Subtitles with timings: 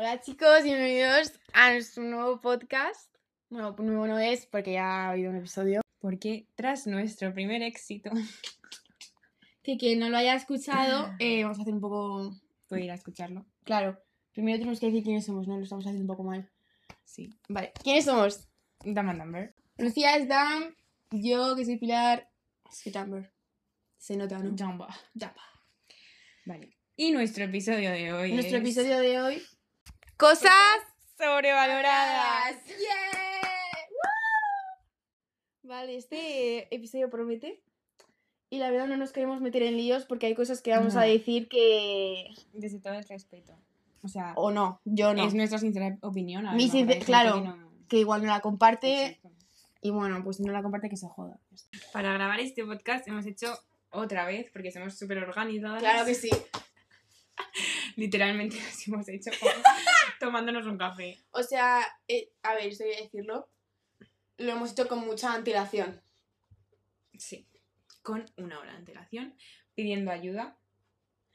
[0.00, 3.14] Hola chicos, bienvenidos a nuestro nuevo podcast.
[3.50, 5.82] Bueno, nuevo no es porque ya ha habido un episodio.
[5.98, 8.10] Porque tras nuestro primer éxito,
[9.62, 12.34] Que quien no lo haya escuchado, eh, vamos a hacer un poco...
[12.66, 13.44] puede ir a escucharlo.
[13.64, 14.02] Claro,
[14.32, 15.58] primero tenemos que decir quiénes somos, ¿no?
[15.58, 16.48] Lo estamos haciendo un poco mal.
[17.04, 17.28] Sí.
[17.50, 18.48] Vale, ¿quiénes somos?
[18.82, 19.54] Dama Number.
[19.76, 20.74] Lucía es Dan,
[21.10, 22.26] yo que soy Pilar,
[22.72, 23.30] soy Amber.
[23.98, 24.56] Se nota, ¿no?
[24.56, 24.88] Jamba.
[25.12, 25.42] Jamba.
[26.46, 26.74] Vale.
[26.96, 29.42] Y nuestro episodio de hoy Nuestro es episodio de hoy...
[30.20, 30.52] Cosas
[31.16, 32.56] sobrevaloradas.
[32.66, 33.88] ¡Yeah!
[35.62, 37.62] Vale, este episodio promete.
[38.50, 41.00] Y la verdad no nos queremos meter en líos porque hay cosas que vamos No.
[41.00, 42.26] a decir que...
[42.52, 43.56] Desde todo el respeto.
[44.02, 45.24] O sea, O no, yo no.
[45.26, 46.46] es nuestra sincera opinión.
[46.46, 47.34] a Mi mejor sincer- claro.
[47.42, 49.06] que no- Que igual no la comparte.
[49.06, 49.30] Exacto.
[49.80, 51.38] Y bueno, pues si no la comparte que se joda.
[51.92, 53.56] Para grabar este podcast hemos hecho
[53.90, 55.80] otra vez, porque somos súper organizadas.
[55.80, 56.28] Claro que sí.
[57.96, 59.30] Literalmente nos hemos hecho
[60.20, 61.18] tomándonos un café.
[61.32, 63.50] O sea, eh, a ver, esto voy a decirlo.
[64.36, 66.00] Lo hemos hecho con mucha antelación.
[67.18, 67.48] Sí.
[68.02, 69.34] Con una hora de antelación,
[69.74, 70.56] pidiendo ayuda.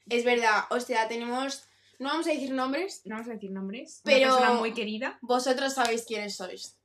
[0.07, 1.67] Es verdad, o sea, tenemos...
[1.99, 3.01] No vamos a decir nombres.
[3.05, 4.01] No vamos a decir nombres.
[4.03, 5.17] Pero- Una persona muy querida.
[5.21, 6.77] Vosotros sabéis quiénes sois.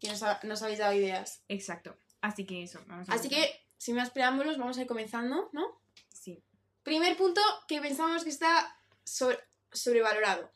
[0.00, 1.44] Que nos, ha- nos habéis dado ideas.
[1.48, 1.96] Exacto.
[2.20, 3.46] Así que eso, vamos a Así empezar.
[3.48, 5.80] que, sin más preámbulos, vamos a ir comenzando, ¿no?
[6.08, 6.42] Sí,
[6.82, 9.38] Primer punto que pensamos que está sobre-
[9.72, 10.50] sobrevalorado.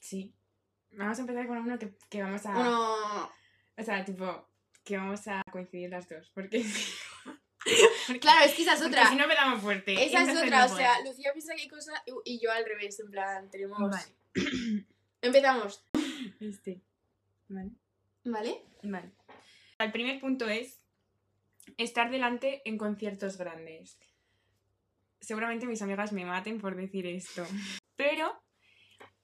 [0.00, 0.34] sí.
[0.92, 2.50] Vamos a empezar con uno que, que vamos a...
[2.58, 3.30] Uno...
[3.78, 4.48] O sea, tipo,
[4.84, 6.30] que vamos a coincidir las dos.
[6.34, 6.64] Porque,
[8.20, 9.08] Claro, es que esa es porque otra.
[9.08, 10.04] si no me damos fuerte.
[10.04, 11.00] Esa es otra, no o sea.
[11.04, 13.78] Lucía piensa que hay cosas y- y yo al revés, en plan, tenemos...
[13.78, 14.04] Vale.
[15.22, 15.84] Empezamos,
[16.40, 16.82] Este.
[17.48, 17.70] Vale.
[18.24, 18.62] ¿vale?
[18.82, 19.12] Vale.
[19.78, 20.80] El primer punto es
[21.76, 23.98] estar delante en conciertos grandes.
[25.20, 27.46] Seguramente mis amigas me maten por decir esto.
[27.96, 28.41] Pero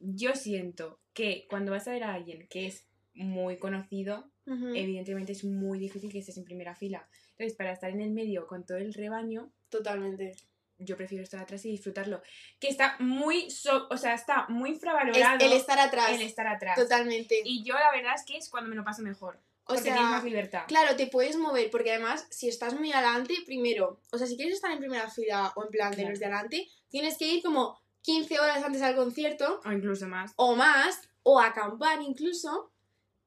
[0.00, 5.44] yo siento que cuando vas a ver a alguien que es muy conocido, evidentemente es
[5.44, 7.06] muy difícil que estés en primera fila.
[7.32, 10.37] Entonces, para estar en el medio con todo el rebaño, Totalmente.
[10.78, 12.22] yo prefiero estar atrás y disfrutarlo.
[12.60, 16.10] Que está muy, so- o sea, está muy Es infravalorado el estar atrás.
[16.12, 16.76] el estar atrás.
[16.76, 17.41] Totalmente.
[17.44, 19.41] Y yo la verdad es que es cuando me lo paso mejor.
[19.70, 20.62] o Porque sea, tienes más libertad.
[20.66, 24.54] claro, te puedes mover, porque además, si estás muy adelante, primero, o sea, si quieres
[24.54, 26.10] estar en primera fila o en plan de Claro.
[26.10, 30.32] los de adelante, tienes que ir como 15 horas antes al concierto O incluso más.
[30.36, 32.72] o más, o acampar incluso,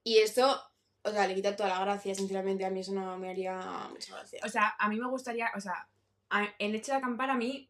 [0.03, 0.61] y eso,
[1.03, 3.57] o sea, le quita toda la gracia, sinceramente, a mí eso no me haría
[3.89, 4.39] mucha gracia.
[4.43, 5.87] O sea, a mí me gustaría, o sea,
[6.29, 7.69] a- el hecho de acampar a mí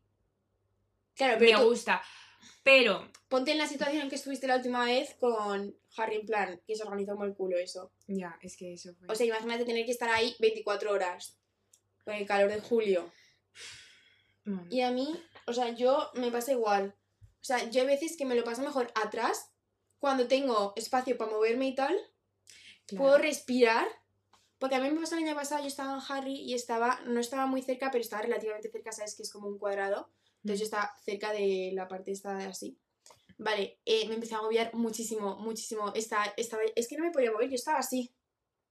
[1.15, 2.01] Claro, me tú gusta.
[2.63, 6.61] Pero, ponte en la situación en que estuviste la última vez con Harry en plan,
[6.65, 7.91] que se organizó como el culo eso.
[8.07, 9.07] ya, es que eso fue.
[9.09, 11.37] O sea, imagínate tener que estar ahí 24 horas,
[12.05, 13.11] con el calor de julio.
[14.69, 15.07] Y a mí,
[15.47, 16.95] o sea, yo me pasa igual.
[17.19, 19.51] O sea, yo hay veces que me lo paso mejor atrás,
[19.99, 21.95] cuando tengo espacio para moverme y tal,
[22.87, 23.03] claro.
[23.03, 23.87] puedo respirar.
[24.57, 27.19] Porque a mí me pasó el año pasado, yo estaba en Harry y estaba, no
[27.19, 29.15] estaba muy cerca, pero estaba relativamente cerca, ¿sabes?
[29.15, 30.09] Que es como un cuadrado.
[30.43, 30.69] Entonces yo Mm.
[30.69, 32.77] estaba cerca de la parte esta de así.
[33.39, 35.91] Vale, eh, me empecé a agobiar muchísimo, muchísimo.
[35.95, 38.13] Estaba, estaba, es que no me podía mover, yo estaba así.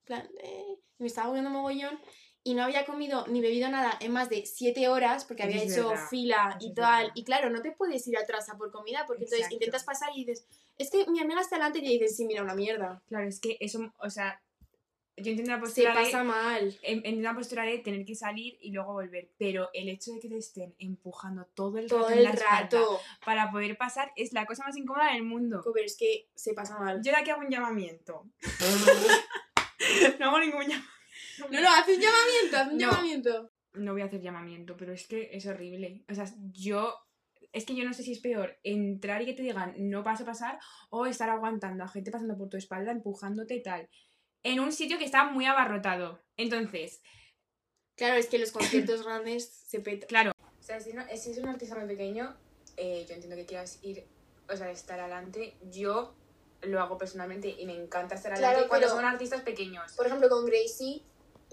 [0.04, 1.98] Plan, eh, me estaba agobiando mogollón
[2.42, 5.72] y no había comido ni bebido nada en más de 7 horas porque había es
[5.72, 7.02] hecho verdad, fila y tal.
[7.02, 7.12] verdad.
[7.14, 10.24] Y claro, no te puedes ir atrás a por comida porque entonces intentas pasar y
[10.24, 10.46] dices,
[10.78, 13.02] es que mi amiga está delante y le dices, sí, mira, una mierda.
[13.08, 14.40] Claro, es que eso, o sea,
[15.18, 16.00] yo entiendo la Se postura de...
[16.06, 16.78] pasa mal.
[16.80, 20.20] en- Entiendo la postura de tener que salir y luego volver, pero el hecho de
[20.20, 23.00] que te estén empujando todo el Todo rato en la rato.
[23.22, 25.60] para poder pasar es la cosa más incómoda del mundo.
[25.74, 27.02] Pero es que se pasa mal.
[27.02, 28.24] Yo de aquí hago un llamamiento.
[30.18, 30.99] no hago ningún llamamiento.
[31.50, 32.90] No, no, haz un llamamiento, haz un No.
[32.90, 33.50] llamamiento.
[33.74, 36.04] No voy a hacer llamamiento, pero es que es horrible.
[36.10, 36.94] O sea, yo.
[37.52, 40.20] Es que yo no sé si es peor entrar y que te digan no vas
[40.20, 40.58] a pasar
[40.90, 43.88] o estar aguantando a gente pasando por tu espalda, empujándote y tal.
[44.44, 46.22] En un sitio que está muy abarrotado.
[46.36, 47.00] Entonces,
[47.96, 50.08] Claro, es que los conciertos grandes se petan.
[50.08, 50.32] claro.
[50.38, 52.36] O sea, si, no- si es un artista muy pequeño,
[52.76, 54.06] eh, yo entiendo que quieras ir,
[54.48, 55.56] o sea, estar adelante.
[55.70, 56.14] Yo
[56.62, 59.92] lo hago personalmente y me encanta estar Claro, adelante cuando pero- son artistas pequeños.
[59.96, 61.02] Por ejemplo, con Gracie,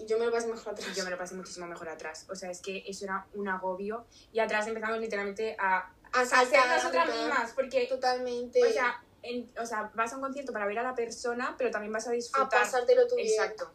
[0.06, 0.94] yo me lo paso mejor atrás.
[0.96, 2.26] Yo me lo pasé muchísimo mejor atrás.
[2.30, 4.06] O sea, es que eso era un agobio.
[4.32, 5.78] Y atrás empezamos literalmente a
[6.12, 7.52] A hacer saltar, nosotras total- mismas.
[7.52, 8.64] Porque, Totalmente.
[8.64, 11.70] o sea, en- o sea, vas a un concierto para ver a la persona, pero
[11.70, 12.48] también vas a a disfrutar.
[12.60, 13.28] pasártelo tú bien.
[13.28, 13.70] Exacto.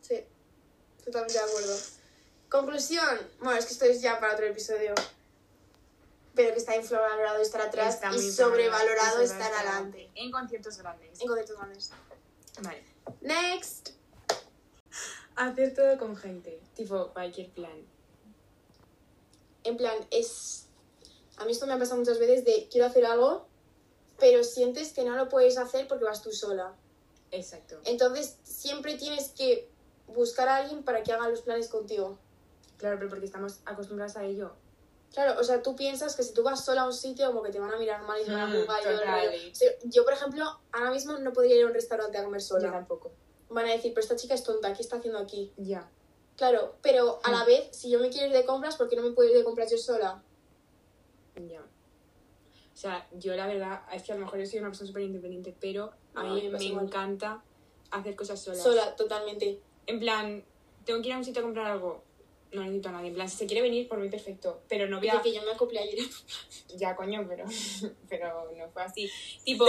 [0.00, 0.24] Sí,
[1.04, 1.76] totalmente de acuerdo.
[2.50, 3.18] Conclusión.
[3.40, 4.94] Bueno, es que esto es ya para otro episodio.
[6.34, 10.10] Pero que está infravalorado estar atrás Está y sobrevalorado estar sobrevalorado adelante.
[10.16, 11.20] En conciertos grandes.
[11.20, 11.90] En conciertos grandes.
[12.60, 12.84] Vale.
[13.20, 13.90] Next.
[15.36, 16.60] Hacer todo con gente.
[16.74, 17.84] Tipo, cualquier plan.
[19.64, 20.66] En plan, es...
[21.36, 23.46] A mí esto me ha pasado muchas veces de quiero hacer algo,
[24.18, 26.74] pero sientes que no lo puedes hacer porque vas tú sola.
[27.32, 27.80] Exacto.
[27.84, 29.68] Entonces siempre tienes que
[30.06, 32.18] buscar a alguien para que haga los planes contigo.
[32.76, 34.52] Claro, pero porque estamos acostumbrados a ello.
[35.12, 37.50] Claro, o sea, tú piensas que si tú vas sola a un sitio como que
[37.50, 39.26] te van a mirar mal y te van a Mm, juzgar y todo el total.
[39.26, 39.50] rollo.
[39.50, 42.40] O sea, yo, por ejemplo, ahora mismo no podría ir a un restaurante a comer
[42.40, 42.70] Yo sola.
[42.70, 43.12] tampoco.
[43.50, 45.52] Van a decir, pero esta chica es tonta, ¿qué está haciendo aquí?
[45.56, 45.88] Ya.
[46.36, 47.46] Claro, pero a la Mm.
[47.46, 49.44] vez, si yo me quiero ir de compras, ¿por qué no me puedo ir de
[49.44, 50.22] compras yo sola?
[51.48, 51.60] Ya.
[51.60, 55.02] O sea, yo la verdad es que a lo mejor yo soy una persona súper
[55.02, 57.42] independiente, pero a No, a mí me encanta
[57.90, 58.62] hacer cosas solas.
[58.62, 59.60] Sola, totalmente.
[59.86, 60.44] En plan,
[60.84, 62.02] tengo que ir a un sitio a comprar algo.
[62.52, 63.08] No necesito a nadie.
[63.08, 64.62] En plan, si se quiere venir, por mí perfecto.
[64.68, 65.12] Pero no voy a...
[65.14, 65.98] Porque yo me acoplé ayer.
[66.76, 67.44] Ya, coño, pero,
[68.08, 69.10] pero no fue así.
[69.44, 69.66] Tipo,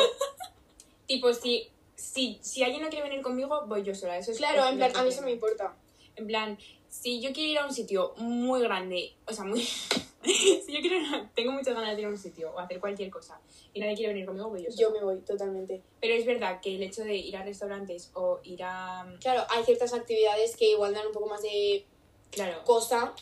[1.08, 4.18] tipo si, si, si alguien no quiere venir conmigo, voy yo sola.
[4.18, 5.76] Eso es Claro, en plan, a mí eso me importa.
[6.16, 6.58] En plan,
[6.88, 9.62] si yo quiero ir a un sitio muy grande, o sea, muy...
[10.24, 11.30] si yo quiero...
[11.36, 13.40] Tengo muchas ganas de ir a un sitio o hacer cualquier cosa
[13.74, 14.82] y nadie quiere venir conmigo, voy yo sola.
[14.82, 15.82] Yo me voy, totalmente.
[16.00, 19.06] Pero es verdad que el hecho de ir a restaurantes o ir a...
[19.20, 21.86] Claro, hay ciertas actividades que igual dan un poco más de
[22.32, 23.14] Claro, cosa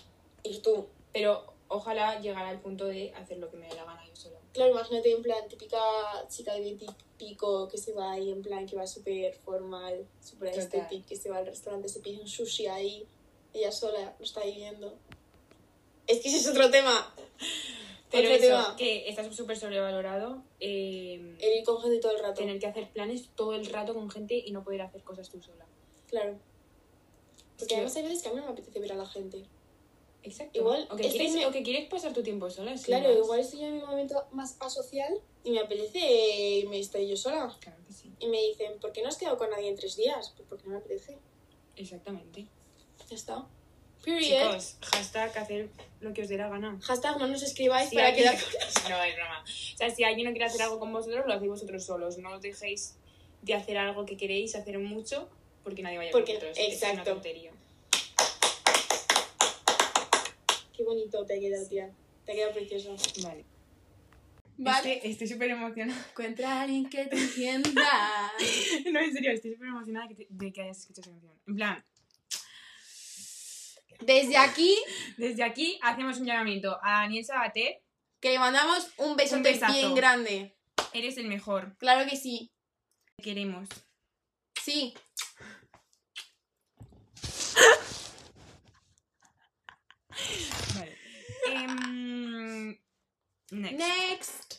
[0.41, 0.87] y tú.
[1.11, 4.39] pero ojalá llegar al punto de hacer lo que me dé la gana yo sola.
[4.53, 5.79] Claro, imagínate en plan típica
[6.29, 10.05] chica de 20 y pico que se va ahí en plan que va súper formal,
[10.21, 13.05] súper estética, que se va al restaurante, se pide un sushi ahí,
[13.53, 14.95] ella sola lo está ahí viendo.
[16.05, 17.13] Es que ese es otro tema.
[18.11, 18.75] Pero otro eso, tema.
[18.77, 20.43] que está súper sobrevalorado.
[20.59, 22.35] eh, El ir con gente todo el rato.
[22.35, 25.41] tener que hacer planes todo el rato con gente y no poder hacer cosas tú
[25.41, 25.65] sola.
[26.09, 26.37] Claro.
[27.57, 29.45] Porque además hay veces que a mí no me apetece ver a la gente.
[30.23, 30.57] Exacto.
[30.59, 32.73] Igual, o que, este quieres, me- o que quieres pasar tu tiempo sola.
[32.83, 33.17] Claro, más.
[33.17, 37.55] igual estoy en mi momento más asocial y me apetece me estoy yo sola.
[37.59, 38.11] Claro que sí.
[38.19, 40.33] Y me dicen, ¿por qué no has quedado con nadie en tres días?
[40.35, 41.17] Pues porque no me apetece.
[41.75, 42.47] Exactamente.
[43.09, 43.45] Ya está.
[44.03, 44.47] Period.
[44.49, 45.69] Chicos, hashtag hacer
[46.01, 46.77] lo que os dé la gana.
[46.81, 48.91] Hashtag no nos escribáis Si para alguien- quedar con...
[48.91, 49.43] No, es broma.
[49.43, 52.17] O sea, si alguien no quiere hacer algo con vosotros, lo hacéis vosotros solos.
[52.17, 52.95] No os dejéis
[53.41, 55.29] de hacer algo que queréis hacer mucho
[55.63, 56.57] porque nadie vaya Porque- con vosotros.
[56.57, 57.11] Es una exacto.
[57.13, 57.52] tontería.
[60.83, 61.89] Qué bonito te ha quedado, tía.
[62.25, 62.93] Te ha quedado precioso.
[63.23, 63.45] Vale.
[64.57, 64.93] Vale.
[64.95, 66.05] Estoy- estoy súper emocionada.
[66.09, 68.31] Encuentra a alguien que te entienda.
[68.91, 71.41] No, en serio, estoy súper emocionada que te- de que hayas escuchado esa canción.
[71.47, 71.85] En plan,
[74.01, 74.77] Desde aquí,
[75.15, 77.81] desde aquí hacemos un llamamiento a Daniel Sabater.
[78.19, 79.71] que le mandamos un besote besazo.
[79.73, 80.57] bien grande.
[80.91, 81.77] Eres el mejor.
[81.77, 82.51] Claro que sí.
[83.15, 83.69] Te queremos.
[84.61, 84.93] Sí.
[91.45, 92.77] Em,
[93.51, 93.77] next.
[93.77, 94.53] Next.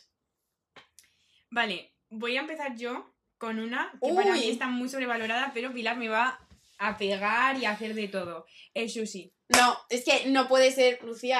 [1.51, 5.97] Vale, voy a empezar yo con una que para mí está muy sobrevalorada, pero Pilar
[5.97, 6.39] me va
[6.77, 8.45] a pegar y a hacer de todo.
[8.73, 9.33] El sushi.
[9.49, 11.39] No, es que no puede ser, Lucía.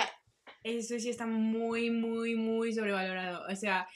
[0.64, 3.46] El sushi está muy, muy, muy sobrevalorado.
[3.52, 3.88] O sea,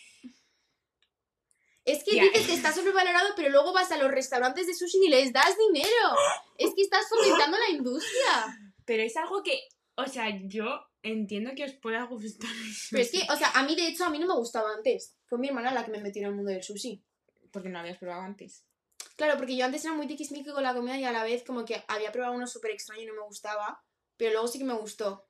[1.86, 5.10] Es que dices que está sobrevalorado, pero luego vas a los restaurantes de sushi y
[5.10, 6.16] les das dinero.
[6.58, 8.74] Es que estás fomentando la industria.
[8.86, 9.60] pero es algo que,
[9.96, 12.50] o sea, yo entiendo que os pueda gustar.
[12.92, 15.16] Pero es que, o sea, a mí de hecho a mí no me gustaba antes.
[15.26, 17.04] Fue mi hermana la que me metió en el mundo del sushi.
[17.52, 18.66] Porque no habías probado antes.
[19.16, 21.66] Claro, porque yo antes era muy tiquismiqui con la comida y a la vez como
[21.66, 23.84] que había probado uno súper extraño y no me gustaba.
[24.18, 25.26] Pero luego sí que me gustó.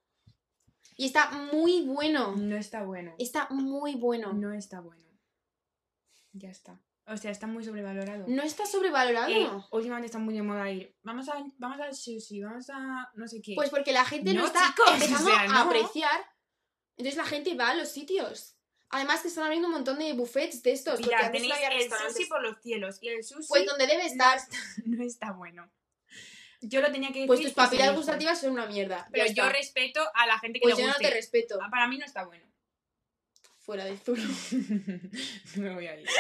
[0.96, 2.36] Y está muy bueno.
[2.36, 3.16] No está bueno.
[3.18, 4.34] Está muy bueno.
[4.34, 5.06] No está bueno.
[6.34, 6.82] Ya está.
[7.12, 8.26] O sea, está muy sobrevalorado.
[8.28, 9.30] No está sobrevalorado.
[9.30, 10.96] Eh, últimamente está muy de moda ir.
[11.02, 13.56] Vamos a, vamos al sushi, vamos a no sé qué.
[13.56, 15.60] Pues porque la gente lo No, está chicos, empezando o sea, a no.
[15.60, 16.22] apreciar.
[16.98, 18.56] Entonces la gente va a los sitios.
[18.92, 21.00] Además que están abriendo un montón de buffets de estos.
[21.00, 24.10] Mira, tenéis no el sushi por los cielos y el sushi Pues donde debe no,
[24.10, 24.38] estar.
[24.38, 25.72] está, no está bueno.
[26.62, 27.28] Yo lo tenía que decir.
[27.28, 29.08] Pues tus papilas gustativas son una mierda.
[29.12, 31.08] Pero yo respeto a la gente que Pues le yo no guste.
[31.08, 31.58] te respeto.
[31.62, 32.46] Ah, Para mí no está bueno.
[33.60, 34.24] Fuera de zulo.
[35.56, 36.08] Me voy a ir.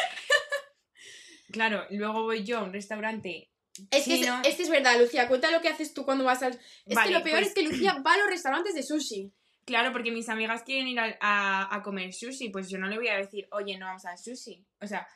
[1.51, 3.49] Claro, luego voy yo a un restaurante.
[3.91, 4.41] Es que, es, chino.
[4.43, 5.27] es que es verdad, Lucía.
[5.27, 6.53] Cuenta lo que haces tú cuando vas al.
[6.85, 9.31] Es Vale, que lo peor pues- es que Lucía va a los restaurantes de sushi.
[9.65, 12.97] Claro, porque mis amigas quieren ir a, a- a comer sushi, pues yo no le
[12.97, 14.65] voy a decir, oye, no vamos al sushi.
[14.81, 15.07] O sea,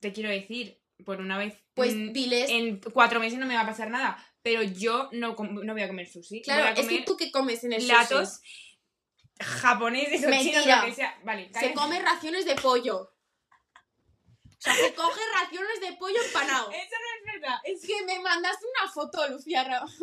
[0.00, 1.54] te quiero decir, por una vez.
[1.74, 2.50] Pues mm, diles.
[2.50, 4.22] en cuatro meses no me va a pasar nada.
[4.42, 6.42] Pero yo no, no voy a comer sushi.
[6.42, 8.78] claro, voy a es que tú que comes en el platos sushi.
[9.40, 11.18] japoneses o chinos, lo que sea.
[11.24, 13.10] Vale, Se come raciones de pollo.
[14.58, 16.70] O sea, se coge raciones de pollo empanado.
[16.72, 17.58] Eso no es verdad.
[17.64, 19.62] Es que me mandaste una foto, Lucía.
[19.64, 19.84] Ra-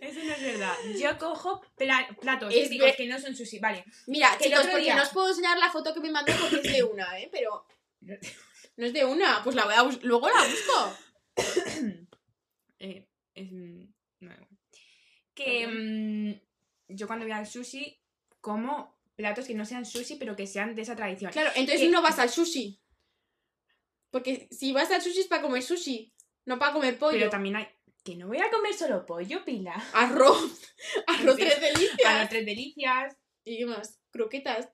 [0.00, 0.74] Eso no es verdad.
[0.98, 3.58] Yo cojo pla- platos Es típicos ver- que no son sushi.
[3.58, 3.84] Vale.
[4.06, 6.56] Mira, Que chicos, porque día- no os puedo enseñar la foto que me mandó porque
[6.56, 7.28] es de una, ¿eh?
[7.30, 7.66] Pero
[8.76, 9.42] no es de una.
[9.44, 10.98] Pues la voy a bus- luego la busco.
[12.80, 13.84] Eh, es, mm,
[14.20, 14.48] no igual.
[15.34, 16.34] Que mm,
[16.88, 17.98] yo cuando voy al sushi
[18.42, 21.32] como platos que no sean sushi, pero que sean de esa tradición.
[21.32, 22.80] Claro, entonces Que- no vas al sushi.
[24.10, 26.14] Porque si vas al sushi es para comer sushi,
[26.46, 27.18] no para comer pollo.
[27.18, 27.66] Pero también hay.
[28.04, 29.74] Que no voy a comer solo pollo, Pila.
[29.94, 30.60] Arroz.
[31.06, 32.14] Arroz tres delicias.
[32.14, 33.16] las tres delicias.
[33.44, 34.00] ¿Y qué más?
[34.12, 34.68] Croquetas.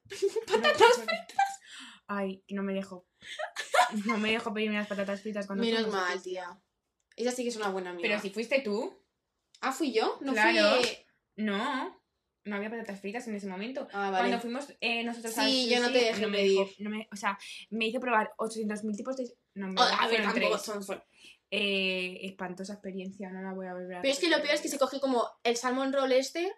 [0.46, 1.60] Patatas fritas.
[2.06, 3.06] Ay, que no me dejo.
[4.06, 6.46] No me dejo pedirme las patatas fritas cuando Menos mal, tía.
[7.16, 8.08] Esa sí que es una buena amiga.
[8.08, 8.96] Pero si fuiste tú,
[9.60, 10.16] Ah, ¿fui yo?
[10.22, 10.80] No Claro.
[10.80, 10.96] fui...
[11.36, 11.99] no.
[12.44, 13.86] No había patatas fritas en ese momento.
[13.92, 14.28] Ah, vale.
[14.28, 16.58] Cuando fuimos eh, nosotros Sí, al yo no te dejé me pedir.
[16.58, 17.38] dejó- no me- o sea,
[17.70, 19.24] me hizo probar 800.000 tipos de...
[19.54, 20.82] No, en Oh, a ver, tampoco son...
[20.82, 21.02] son-
[21.52, 24.60] Eh, espantosa experiencia, no la voy a volver a Pero es que lo peor es
[24.60, 26.50] que se coge como el salmón roll este,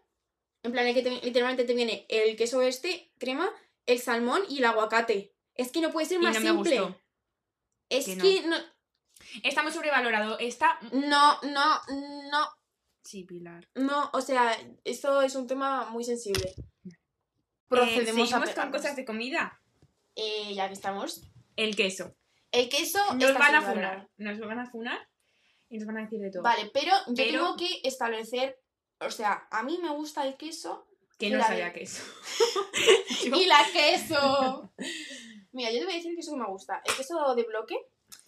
[0.63, 3.51] en plan el que te- literalmente te viene el queso este, crema,
[3.87, 5.35] el salmón y el aguacate.
[5.55, 6.81] Es que no puede ser Y más no me simple.
[6.81, 7.01] gustó.
[7.89, 8.51] Es Que que, no.
[8.59, 8.65] no.
[9.43, 10.39] Está muy sobrevalorado.
[10.39, 10.79] Está...
[10.93, 11.81] No, no,
[12.31, 12.49] no,
[13.03, 13.69] Sí, Pilar.
[13.75, 14.11] no.
[14.13, 16.55] O sea, esto es un tema muy sensible.
[16.87, 16.93] Eh,
[17.69, 19.61] Procedemos a seguimos con cosas de comida.
[20.15, 21.23] Eh, ya que estamos.
[21.57, 22.15] El queso.
[22.51, 24.09] El queso Nos van a funar.
[24.19, 25.09] Nos van a funar
[25.71, 26.43] y nos van a decir de todo.
[26.43, 28.61] Vale, pero yo Pero- tengo que establecer,
[29.01, 30.87] o sea, a mí me gusta el queso
[31.19, 32.03] Que no sabía de- queso.
[33.25, 34.73] y la queso.
[35.53, 36.83] Mira, yo te voy a decir el queso que me gusta.
[36.85, 37.77] El queso de bloque,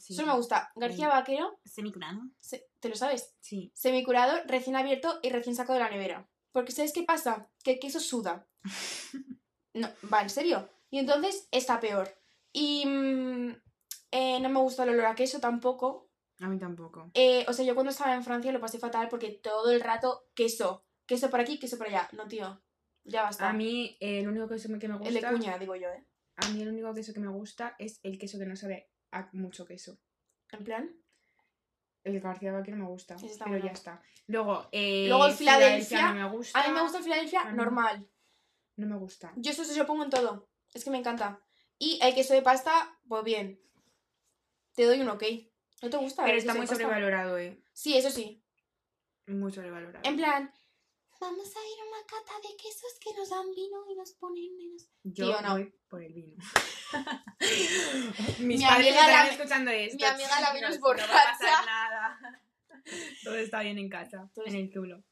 [0.06, 0.14] Sí.
[0.14, 1.08] solo me gusta García.
[1.08, 2.20] Vaquero, Semicurado.
[2.38, 3.34] se- ¿te lo sabes?
[3.40, 3.72] Sí.
[3.74, 6.28] Semicurado, recién abierto y recién sacado de la nevera.
[6.52, 7.50] Porque ¿sabes qué pasa?
[7.62, 8.46] Que el queso suda.
[9.76, 10.70] No, va, en serio.
[10.88, 12.08] Y entonces está peor.
[12.52, 13.50] Y mm,
[14.12, 16.10] eh, no me gusta el olor a queso tampoco.
[16.38, 17.10] A mí tampoco.
[17.14, 20.26] Eh, o sea, yo cuando estaba en Francia lo pasé fatal porque todo el rato
[20.34, 20.84] queso.
[21.06, 22.08] Queso por aquí, queso por allá.
[22.12, 22.62] No, tío.
[23.02, 23.48] Ya basta.
[23.48, 25.08] A mí eh, el único queso que me gusta...
[25.08, 26.06] el de cuña, digo yo, ¿eh?
[26.36, 29.28] A mí el único queso que me gusta es el queso que no sabe a
[29.32, 29.98] mucho queso.
[30.50, 30.90] En plan.
[32.04, 33.64] El García Vaquero me gusta, pero bueno.
[33.64, 34.02] ya está.
[34.26, 36.60] Luego, eh, Luego el Filadelfia, no me gusta.
[36.60, 38.06] A mí me gusta el Filadelfia mí- normal.
[38.76, 39.32] No me gusta.
[39.36, 40.48] Yo eso se lo pongo en todo.
[40.74, 41.40] Es que me encanta.
[41.78, 43.60] Y el queso de pasta, pues bien.
[44.74, 45.22] Te doy un ok.
[45.82, 46.24] ¿No te gusta?
[46.24, 47.62] Pero está muy sobrevalorado, eh.
[47.72, 48.42] Sí, eso sí.
[49.26, 50.06] Muy sobrevalorado.
[50.08, 50.52] En plan,
[51.20, 54.56] vamos a ir a una cata de quesos que nos dan vino y nos ponen
[54.56, 54.86] menos.
[55.04, 55.52] Yo Tío, no.
[55.52, 56.36] voy por el vino.
[58.40, 59.96] Mis Mi padres estarán la- escuchando esto.
[59.96, 61.38] mi amiga la chicos, menos No va a borracha.
[61.38, 62.40] pasar nada.
[63.22, 65.02] Todo está bien en casa, Todo en el zulo.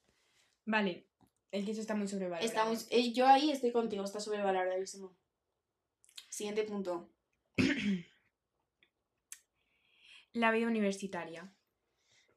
[0.66, 1.06] Vale,
[1.50, 2.76] el queso está muy sobrevalorado.
[2.90, 5.16] Eh, yo ahí estoy contigo, está sobrevaloradísimo.
[6.28, 7.11] Siguiente punto.
[10.35, 11.52] La vida universitaria.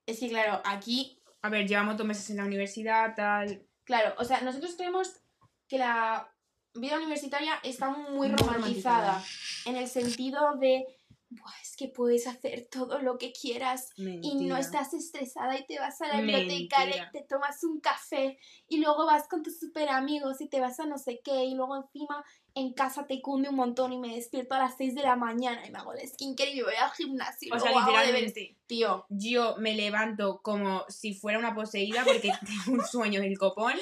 [0.06, 3.62] Es que claro, aquí, A ver, llevamos dos meses en la universidad, tal.
[3.84, 5.22] claro, o sea, nosotros creemos
[5.68, 6.28] que la
[6.74, 9.20] vida universitaria está muy, Muy romantizada.
[9.20, 9.24] romantizada.
[9.66, 10.86] En el sentido de,
[11.30, 13.90] "Buah, es que puedes hacer todo lo que quieras
[14.22, 18.38] y no estás estresada y te vas a la biblioteca, le- te tomas un café
[18.70, 21.56] y luego vas con tus super amigos y te vas a no sé qué y
[21.56, 25.02] luego encima en casa te cunde un montón y me despierto a las 6 de
[25.02, 27.72] la mañana y me hago el skincare y me voy al gimnasio y O sea,
[27.72, 28.22] luego hago deberes.
[28.34, 32.32] literalmente, Tío, yo me levanto como si fuera una poseída porque
[32.66, 33.74] tengo un sueño del copón.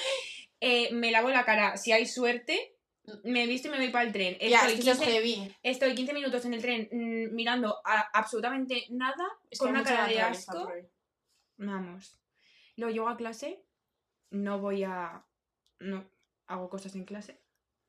[0.60, 2.73] Eh, me lavo la cara, si hay suerte,
[3.24, 4.38] me visto y me voy para el tren.
[4.40, 5.56] ya, Estoy es que eso es 15 heavy.
[5.62, 10.08] Estoy 15 minutos en el tren mm, mirando a absolutamente nada, Es con una cara
[10.08, 10.72] de asco.
[11.58, 12.20] Vamos.
[12.76, 13.64] Luego llego a clase,
[14.32, 15.24] no voy a...
[15.80, 16.10] No,
[16.48, 17.40] hago cosas en clase.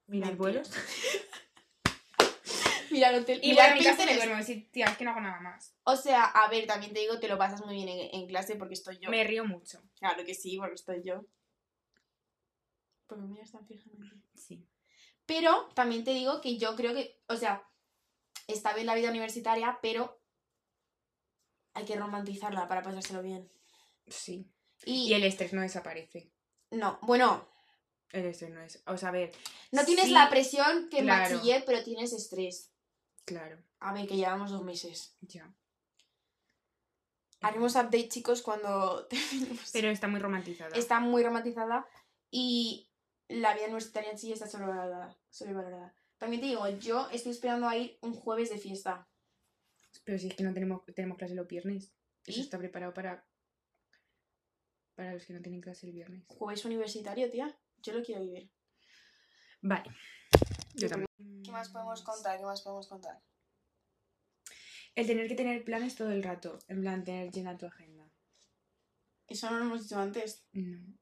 [0.06, 0.70] Mirar vuelos.
[2.90, 4.44] Mirar hotel, Y mirar voy a mi duermo.
[4.70, 5.74] Tía, es que no hago nada más.
[5.84, 8.56] O sea, a ver, también te digo, te lo pasas muy bien en, en clase
[8.56, 9.10] porque estoy yo.
[9.10, 9.82] Me río mucho.
[9.98, 11.24] Claro que sí, porque estoy yo.
[13.06, 14.28] Porque me miras tan fijamente.
[14.34, 14.64] Sí.
[15.26, 17.66] Pero también te digo que yo creo que, o sea,
[18.46, 20.20] está bien la vida universitaria, pero
[21.74, 23.50] hay que romantizarla para pasárselo bien.
[24.06, 24.50] Sí.
[24.84, 26.30] Y, Y el estrés no desaparece.
[26.70, 27.48] no, bueno,
[28.10, 28.82] El estrés no es...
[28.86, 29.32] O sea, a ver...
[29.72, 31.36] no tienes sí, la presión que en claro.
[31.36, 32.70] bachiller, pero tienes estrés.
[33.24, 35.16] Claro, A ver, que llevamos dos meses.
[35.22, 35.52] ya.
[37.40, 39.70] Haremos update, chicos, cuando terminemos.
[39.72, 40.76] Pero está muy romantizada.
[40.76, 41.86] Está muy romantizada
[42.30, 42.90] y
[43.28, 45.16] la vida universitaria en sí está sobrevalorada.
[45.30, 45.94] sobrevalorada.
[46.18, 49.08] También te digo, yo estoy esperando a ir un jueves de fiesta.
[50.04, 51.92] Pero si es que no tenemos, tenemos clase los viernes.
[52.26, 53.26] Eso está preparado para...
[54.94, 56.24] Para los que no tienen clase el viernes.
[56.28, 57.58] Jueves universitario, tía.
[57.82, 58.50] Yo lo quiero vivir.
[59.60, 59.90] Vale.
[60.74, 61.08] Yo Yo también.
[61.42, 62.38] ¿Qué más podemos contar?
[62.38, 63.20] ¿Qué más podemos contar?
[64.94, 66.58] El tener que tener planes todo el rato.
[66.68, 68.08] En plan, tener llena tu agenda.
[69.26, 70.46] Eso no lo hemos dicho antes.
[70.52, 70.96] No.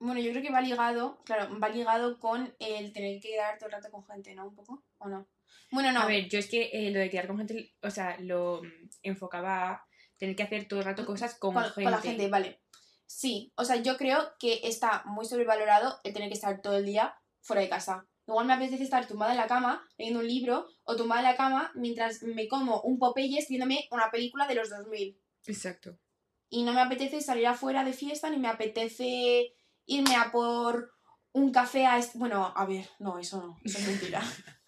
[0.00, 3.66] Bueno, yo creo que va ligado, claro, va ligado con el tener que quedar todo
[3.66, 4.46] el rato con gente, ¿no?
[4.46, 5.28] Un poco, ¿o no?
[5.70, 6.00] Bueno, no.
[6.00, 8.62] A ver, yo es que eh, lo de quedar con gente, o sea, lo
[9.02, 9.86] enfocaba a
[10.16, 11.82] tener que hacer todo el rato cosas con, con, gente.
[11.82, 12.60] con la gente, vale.
[13.06, 16.84] Sí, o sea, yo creo que está muy sobrevalorado el tener que estar todo el
[16.84, 18.06] día fuera de casa.
[18.26, 21.36] Igual me apetece estar tumbada en la cama leyendo un libro o tumbada en la
[21.36, 25.18] cama mientras me como un Popeyes viéndome una película de los 2000.
[25.46, 25.98] Exacto.
[26.50, 29.54] Y no me apetece salir afuera de fiesta ni me apetece
[29.88, 30.92] irme a por
[31.32, 31.98] un café a...
[31.98, 34.22] est- Bueno, a ver, no, eso no, eso es mentira.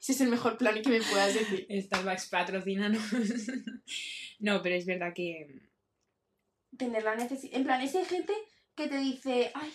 [0.00, 1.66] Ese es el mejor plan que me puedas decir.
[1.82, 3.02] Starbucks patrocínanos.
[4.38, 5.70] no, pero es verdad que.
[6.76, 7.56] Tener la necesidad...
[7.56, 8.34] En plan, es hay gente
[8.74, 9.72] que te dice, ay,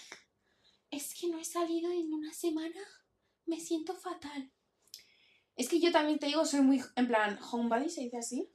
[0.91, 2.79] es que no he salido en una semana,
[3.47, 4.51] me siento fatal.
[5.55, 8.53] Es que yo también te digo, soy muy, en plan, homebody, se dice así.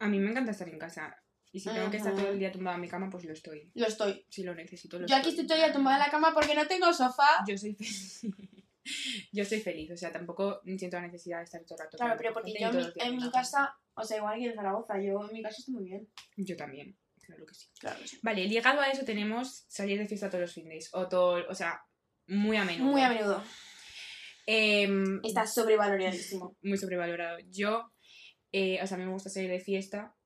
[0.00, 1.21] A mí me encanta estar en casa.
[1.52, 3.70] Y si tengo que estar todo el día tumbada en mi cama, pues lo estoy.
[3.74, 4.24] Lo estoy.
[4.30, 6.92] Si lo necesito, lo Yo aquí estoy todavía tumbada en la cama porque no tengo
[6.94, 7.44] sofá.
[7.46, 8.22] Yo soy feliz.
[9.32, 11.96] yo soy feliz, o sea, tampoco siento la necesidad de estar todo el rato.
[11.98, 15.24] Claro, pero porque yo en mi, en casa, o sea, igual que en Zaragoza, yo
[15.26, 16.08] en mi casa estoy muy bien.
[16.36, 17.68] Yo también, claro que sí.
[17.78, 18.18] Claro que sí.
[18.22, 20.88] Vale, ligado a eso tenemos salir de fiesta todos los fines.
[20.92, 21.82] O todo, o sea,
[22.26, 22.90] muy a menudo.
[22.90, 23.42] Muy a menudo.
[24.46, 26.56] Em, Está sobrevaloradísimo.
[26.62, 27.38] muy sobrevalorado.
[27.50, 27.92] Yo,
[28.50, 30.16] eh, o sea, a mí me gusta salir de fiesta,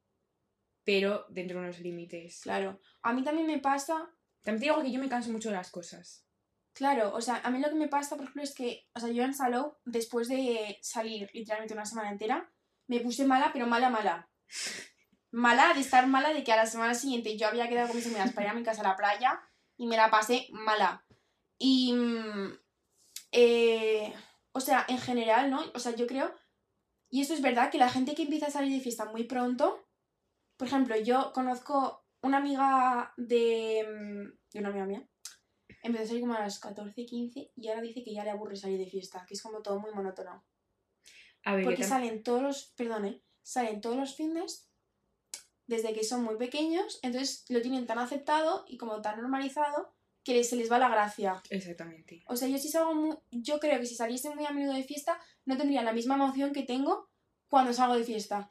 [0.86, 2.40] pero dentro de unos límites.
[2.42, 2.80] Claro.
[3.02, 4.08] A mí también me pasa,
[4.42, 6.24] También te digo que yo me canso mucho de las cosas.
[6.72, 9.10] claro, o sea, a mí lo que me pasa, por ejemplo, es que, o sea,
[9.10, 12.48] yo en Salou, después de salir literalmente una semana entera,
[12.86, 14.30] me puse mala, pero mala, mala.
[15.32, 18.06] Mala de estar mala de que a la semana siguiente yo había quedado con mis
[18.06, 19.38] amigas para ir a mi casa a la playa
[19.76, 21.04] y me la pasé mala.
[21.58, 22.58] Y, mm,
[23.32, 24.14] eh,
[24.52, 25.62] o sea, en general, ¿no?
[25.74, 26.32] O sea, yo creo,
[27.10, 29.85] y esto es verdad, que la gente que empieza a salir de fiesta muy pronto,
[30.56, 35.08] por ejemplo, yo conozco una amiga de, mm, de una amiga mía,
[35.82, 38.56] empezó a salir como a las 14, 15 y ahora dice que ya le aburre
[38.56, 40.44] salir de fiesta, que es como todo muy monótono.
[41.44, 43.22] A ver, Porque salen todos los, perdón, ¿eh?
[43.42, 44.68] salen todos los fines
[45.68, 49.94] desde que son muy pequeños, entonces lo tienen tan aceptado y como tan normalizado
[50.24, 51.40] que se les va la gracia.
[51.50, 52.24] Exactamente.
[52.26, 54.82] O sea, yo si salgo muy, yo creo que si saliese muy a menudo de
[54.82, 57.08] fiesta no tendría la misma emoción que tengo
[57.48, 58.48] cuando salgo de fiesta.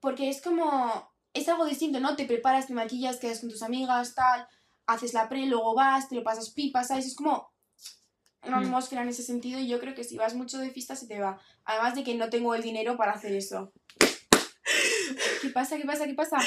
[0.00, 2.16] Porque es como, es algo distinto, ¿no?
[2.16, 4.46] Te preparas, te maquillas, quedas con tus amigas, tal,
[4.86, 7.06] haces la pre, luego vas, te lo pasas pipa, ¿sabes?
[7.06, 7.50] Es como
[8.42, 8.64] una Mm.
[8.64, 11.18] atmósfera en ese sentido y yo creo que si vas mucho de fiesta se te
[11.20, 11.40] va.
[11.64, 13.72] Además de que no tengo el dinero para hacer eso.
[15.42, 15.76] ¿Qué pasa?
[15.76, 16.06] ¿Qué pasa?
[16.06, 16.38] ¿Qué pasa?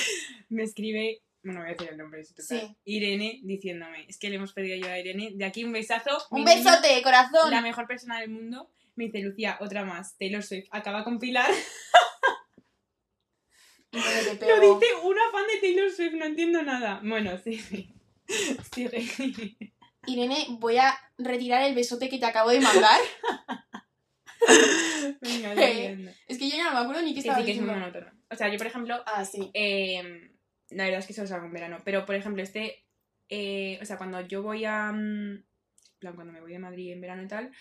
[0.49, 2.33] Me escribe, bueno, voy a decir el nombre, si.
[2.37, 2.77] Sí.
[2.85, 6.11] Irene diciéndome, es que le hemos pedido yo a Irene, de aquí un besazo.
[6.29, 7.51] Un besote, corazón.
[7.51, 8.71] La mejor persona del mundo.
[8.95, 11.49] Me dice, Lucía, otra más, Taylor Swift, acaba con Pilar.
[13.91, 17.01] Lo dice una fan de Taylor Swift, no entiendo nada.
[17.03, 17.93] Bueno, sí.
[18.73, 19.73] Sigue.
[20.07, 22.99] Irene, voy a retirar el besote que te acabo de mandar.
[25.21, 26.11] Venga, siguiendo.
[26.27, 27.91] Es que yo ya no me acuerdo ni qué estaba sí que es muy diciendo.
[27.91, 28.11] monótono.
[28.29, 29.51] O sea, yo, por ejemplo, Ah, sí.
[29.53, 30.31] eh,
[30.69, 31.77] la verdad es que solo salgo en verano.
[31.83, 32.85] Pero, por ejemplo, este.
[33.29, 34.91] eh, o sea, cuando yo voy a.
[34.91, 35.45] mm, en
[35.99, 37.51] plan, cuando me voy de Madrid en verano y tal.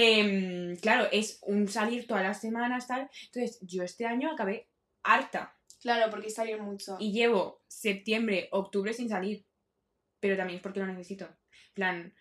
[0.00, 3.10] em, claro, es un salir todas las semanas, tal.
[3.26, 4.68] Entonces, yo este año acabé
[5.12, 5.56] harta.
[5.80, 6.96] Claro, porque salir mucho.
[6.98, 9.46] Y llevo septiembre, octubre sin salir.
[10.20, 11.24] Pero también es porque lo necesito.
[11.24, 12.14] En plan.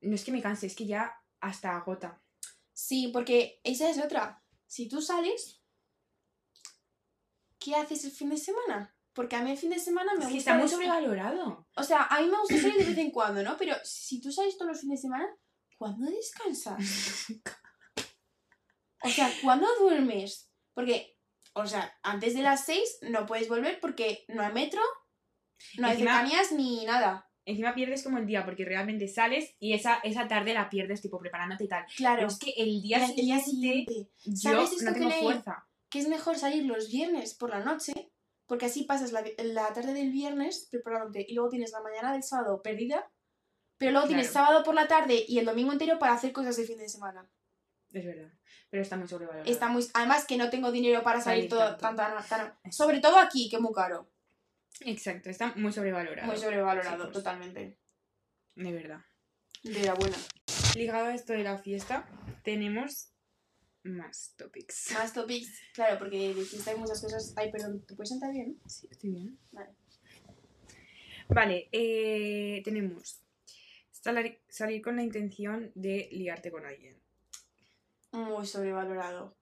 [0.00, 2.22] No es que me canse, es que ya hasta agota.
[2.72, 4.44] Sí, porque esa es otra.
[4.66, 5.60] Si tú sales,
[7.58, 8.94] ¿qué haces el fin de semana?
[9.12, 10.52] Porque a mí el fin de semana me Es que gusta...
[10.52, 11.66] está muy sobrevalorado.
[11.74, 13.56] O sea, a mí me gusta salir de vez en cuando, ¿no?
[13.56, 15.28] Pero si tú sales todos los fines de semana,
[15.76, 16.78] ¿cuándo descansas?
[19.00, 20.50] O sea, ¿cuándo duermes?
[20.74, 21.17] Porque,
[21.58, 24.80] o sea, antes de las 6 no puedes volver porque no hay metro,
[25.78, 27.24] no hay Encima- cercanías ni nada.
[27.44, 31.18] Encima pierdes como el día, porque realmente sales y esa, esa tarde la pierdes, tipo,
[31.18, 31.86] preparándote y tal.
[31.96, 32.16] Claro.
[32.16, 34.10] Pero es que el día, el siguiente, siguiente.
[34.26, 35.66] yo ¿Sabes esto no que fuerza.
[35.88, 38.12] que es mejor salir los viernes por la noche,
[38.46, 42.22] porque así pasas la, la tarde del viernes preparándote y luego tienes la mañana del
[42.22, 43.10] sábado perdida,
[43.78, 46.64] pero luego tienes sábado por la tarde y el domingo entero para hacer cosas de
[46.64, 47.30] fin de semana.
[47.92, 48.30] Es verdad.
[48.70, 49.50] Pero está muy sobrevalorado.
[49.50, 52.02] Está muy, además que no tengo dinero para salir Salir todo tanto.
[52.02, 54.10] tanto, tan- sobre todo aquí, que es muy caro,
[54.80, 56.26] Exacto, está muy sobrevalorado.
[56.28, 57.78] muy sobrevalorado, totalmente.
[58.54, 59.00] De verdad.
[59.64, 60.16] De la buena.
[60.76, 62.06] Ligado a esto de la fiesta,
[62.44, 63.10] tenemos
[63.82, 64.92] más topics.
[64.92, 67.32] Más topics, claro, porque de fiesta hay muchas cosas.
[67.36, 68.60] Ay, perdón, ¿te puedes sentar bien?
[68.66, 69.38] Sí, estoy bien.
[69.52, 69.70] Vale.
[71.28, 73.20] Vale, eh, tenemos
[73.90, 77.00] salir, salir con la intención de liarte con alguien.
[78.12, 79.36] Muy sobrevalorado.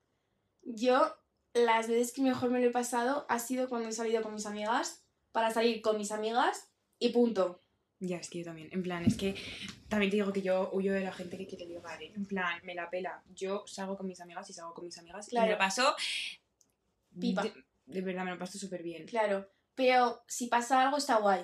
[0.63, 1.17] Yo,
[1.55, 4.47] las veces que mejor me lo he pasado ha sido cuando he salido con mis
[4.47, 7.63] amigas, para salir con mis amigas y punto.
[8.01, 8.69] Ya, es que yo también.
[8.73, 9.35] En plan, es que
[9.89, 12.13] también te digo que yo huyo de la gente que quiere ligar, ¿eh?
[12.15, 13.23] En plan, me la pela.
[13.35, 15.47] Yo salgo con mis amigas y salgo con mis amigas y Claro.
[15.47, 15.97] me lo paso...
[17.19, 17.43] Pipa.
[17.43, 17.55] De,
[17.87, 19.07] de verdad, me lo paso súper bien.
[19.07, 21.43] Claro, pero si pasa algo está guay.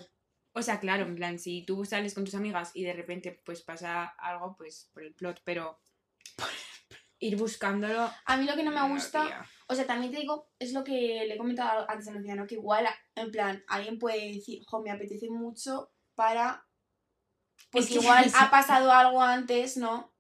[0.53, 3.63] O sea, claro, en plan, si tú sales con tus amigas y de repente pues
[3.63, 5.81] pasa algo, pues por el plot, pero
[7.23, 8.11] ir buscándolo.
[8.27, 9.47] A mí lo que no me gusta, tía.
[9.69, 12.57] o sea, también te digo, es lo que le he comentado antes a Luciano, que
[12.57, 16.67] igual, en plan, alguien puede decir, jo, me apetece mucho para...
[17.71, 20.13] Pues que igual ha pasado algo antes, ¿no?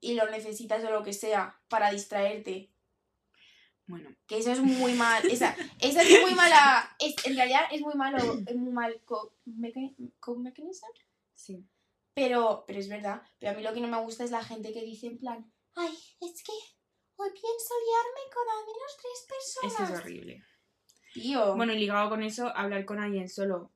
[0.00, 2.70] Y lo necesitas o lo que sea para distraerte.
[3.86, 5.24] Bueno, Que eso es muy mal.
[5.30, 6.94] Esa, esa es muy mala.
[6.98, 8.18] Es, en realidad es muy malo.
[8.46, 10.86] Es muy mal co- meca- code mechanism.
[11.34, 11.66] sí.
[12.14, 13.22] Pero, pero es verdad.
[13.38, 15.52] Pero a mí lo que no me gusta es la gente que dice en plan,
[15.76, 16.52] ay, es que
[17.18, 20.00] hoy pienso liarme con al menos tres Es que es personas.
[20.00, 20.42] horrible.
[21.14, 21.56] Tío.
[21.56, 23.72] Bueno, y ligado con eso, hablar con alguien solo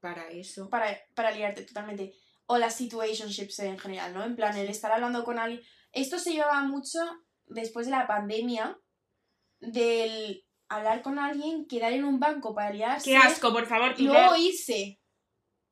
[0.00, 0.68] para eso.
[0.68, 2.14] para, para liarte totalmente.
[2.46, 4.24] O las situationships en general, ¿no?
[4.24, 5.62] En plan, el estar hablando con alguien.
[5.92, 6.98] Esto se llevaba mucho
[7.46, 8.78] después de la pandemia,
[9.60, 13.10] del hablar con alguien, quedar en un banco para liarse.
[13.10, 13.94] ¡Qué asco, por favor!
[13.98, 14.98] Y luego irse.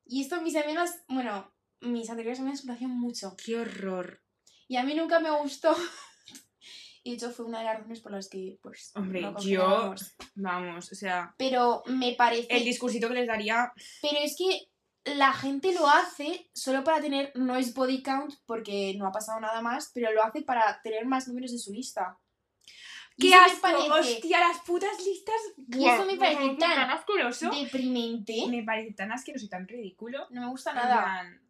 [0.05, 3.35] Y esto mis amigas, bueno, mis anteriores amigas lo hacían mucho.
[3.43, 4.23] ¡Qué horror!
[4.69, 5.75] Y a mí nunca me gustó.
[7.05, 9.95] y de hecho fue una de las razones por las que, pues, Hombre, no yo-.
[10.35, 12.47] Vamos, o sea, Pero me parece...
[12.57, 13.73] el discursito que les daría.
[14.03, 14.69] Pero es que
[15.17, 19.39] la gente lo hace solo para tener, no es body count porque no ha pasado
[19.41, 22.19] nada más, pero lo hace para tener más números de su lista.
[23.19, 23.61] Y ¡Qué eso me asco!
[23.63, 25.37] parece ¡Hostia, las putas listas!
[25.69, 27.51] Y eso me parece tan asqueroso.
[27.51, 28.47] deprimente.
[28.49, 30.27] Me parece tan asqueroso y tan ridículo.
[30.31, 31.03] No me gusta En nada.
[31.03, 31.41] plan,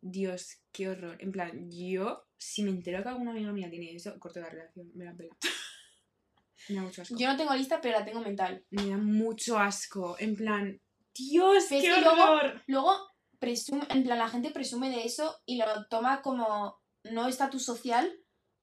[0.00, 1.16] Dios, qué horror.
[1.20, 4.90] En plan, yo, si me entero que alguna amiga mía tiene eso, corto la relación,
[4.94, 5.36] me la pela.
[6.68, 7.16] Me da mucho asco.
[7.18, 8.64] Yo no tengo lista, pero la tengo mental.
[8.70, 10.14] Me da mucho asco.
[10.20, 10.80] En plan,
[11.12, 12.62] Dios, Pero es qué que horror.
[12.68, 12.94] Luego,
[13.40, 18.16] presume, en plan, la gente presume de eso y lo toma como no estatus social,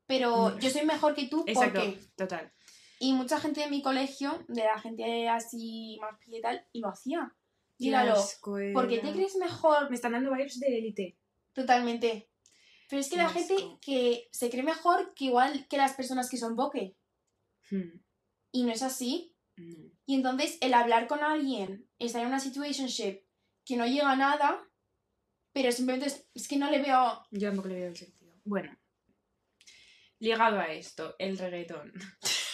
[0.07, 0.59] pero Mm.
[0.59, 1.99] yo soy mejor que tú Exacto, porque...
[2.15, 2.53] total.
[3.01, 6.79] Y mucha gente de mi colegio, de la gente así más pilla y tal, y
[6.79, 7.35] lo hacía.
[7.77, 9.03] Qué asco ¿Por qué era.
[9.07, 11.17] te crees mejor Me están dando vibes de élite.
[11.53, 12.29] Totalmente.
[12.89, 16.37] Pero es que la gente que se cree mejor que igual que las personas que
[16.37, 16.97] son boque.
[17.69, 17.99] Hmm,
[18.51, 19.35] Y no es así.
[19.57, 19.91] no.
[20.05, 23.21] Y entonces el hablar con alguien, estar en una situationship
[23.63, 24.67] que no llega a nada,
[25.53, 27.23] pero simplemente es, es que no le veo...
[27.29, 28.33] Yo tampoco le veo el sentido.
[28.43, 28.75] Bueno,
[30.17, 31.93] ligado a esto, el reggaetón.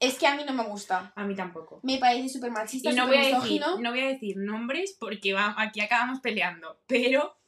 [0.00, 1.12] Es que a mí no me gusta.
[1.16, 1.80] A mí tampoco.
[1.82, 5.32] Me parece súper machista, Y no voy, a decir, no voy a decir nombres porque
[5.32, 6.82] va, aquí acabamos peleando.
[6.86, 7.38] Pero.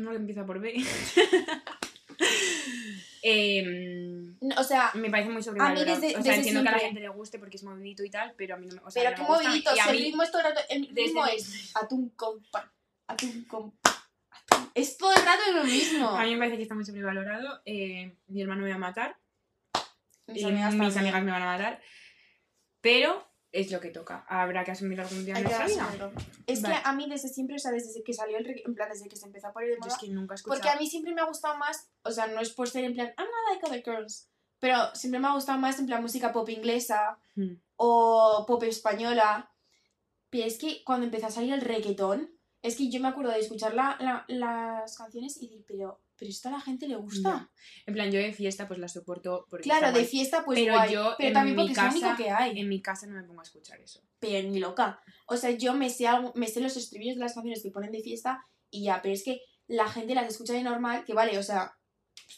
[0.00, 0.74] Uno que empieza por B.
[3.22, 5.84] Em, No, O sea, me parece muy sobrevalorado.
[5.84, 8.10] desde- o sea, desde entiendo que a la gente le guste porque es movidito y
[8.10, 9.48] tal, pero a mí no me, sea, pero no qué gusta.
[9.48, 10.60] movidito, a si el mí, ritmo es todo el rato...
[10.70, 12.64] El ritmo es atún con pan,
[13.06, 13.46] atún
[14.74, 16.08] Es todo el rato lo mismo.
[16.08, 17.60] a mí me parece que está muy sobrevalorado.
[17.66, 19.16] Eh, mi hermano me va a matar.
[20.26, 21.82] Mis y amigas mis amigas me van a matar.
[22.80, 24.24] Pero es lo que toca.
[24.28, 26.10] Habrá que asumirlo algún día Hay en nuestra vida.
[26.46, 26.74] Es Vale.
[26.76, 29.08] que a mí desde siempre, o sea, desde que salió el regga- en plan, desde
[29.08, 30.60] que se empezó a poner de Yo moda, es que nunca he escuchado.
[30.60, 32.94] porque a mí siempre me ha gustado más, o sea, no es por ser en
[32.94, 34.28] plan, I'm not like other girls,
[34.60, 37.54] pero siempre me ha gustado más en plan música pop inglesa Hmm.
[37.76, 39.50] o pop española.
[40.30, 42.30] Pero es que cuando empezó a salir el reggaetón,
[42.62, 46.30] es que yo me acuerdo de escuchar la- la- las canciones y decir, pero, pero
[46.30, 47.50] esto a la gente le gusta.
[47.86, 50.04] En plan, yo de fiesta pues la soporto porque Claro, de guay.
[50.04, 52.60] fiesta pues Pero guay, yo pero también mi porque es lo único casa- que hay.
[52.60, 54.00] En mi casa no me pongo a escuchar eso.
[54.20, 55.00] pero ni loca.
[55.26, 57.90] O sea, yo me sé, algo- me sé los estribillos de las canciones que ponen
[57.90, 61.38] de fiesta y ya, pero es que la gente las escucha de normal, que vale,
[61.38, 61.74] o sea,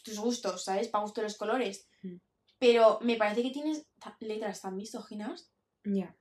[0.03, 0.87] tus gustos, ¿sabes?
[0.87, 1.87] Para gusto los colores.
[2.01, 2.15] Mm.
[2.57, 3.85] Pero me parece que tienes
[4.21, 5.51] letras tan misóginas
[5.83, 6.15] Ya,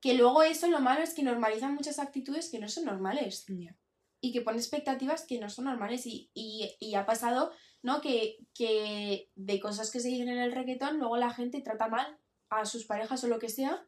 [0.00, 3.74] que luego eso lo malo es que normalizan muchas actitudes que no son normales ya.
[4.20, 7.52] Y que ponen expectativas que no son normales y, y- y ha pasado,
[7.82, 8.00] ¿no?
[8.00, 12.18] Que, que de cosas que se dicen en el reggaetón luego la gente trata mal
[12.50, 13.86] a sus parejas o lo que sea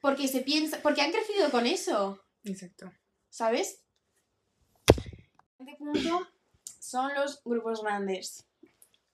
[0.00, 2.22] porque se piensa, porque han crecido con eso.
[2.44, 2.92] Exacto.
[3.30, 3.82] ¿sabes?
[5.58, 6.26] Siguiente punto
[6.80, 8.44] son los grupos grandes.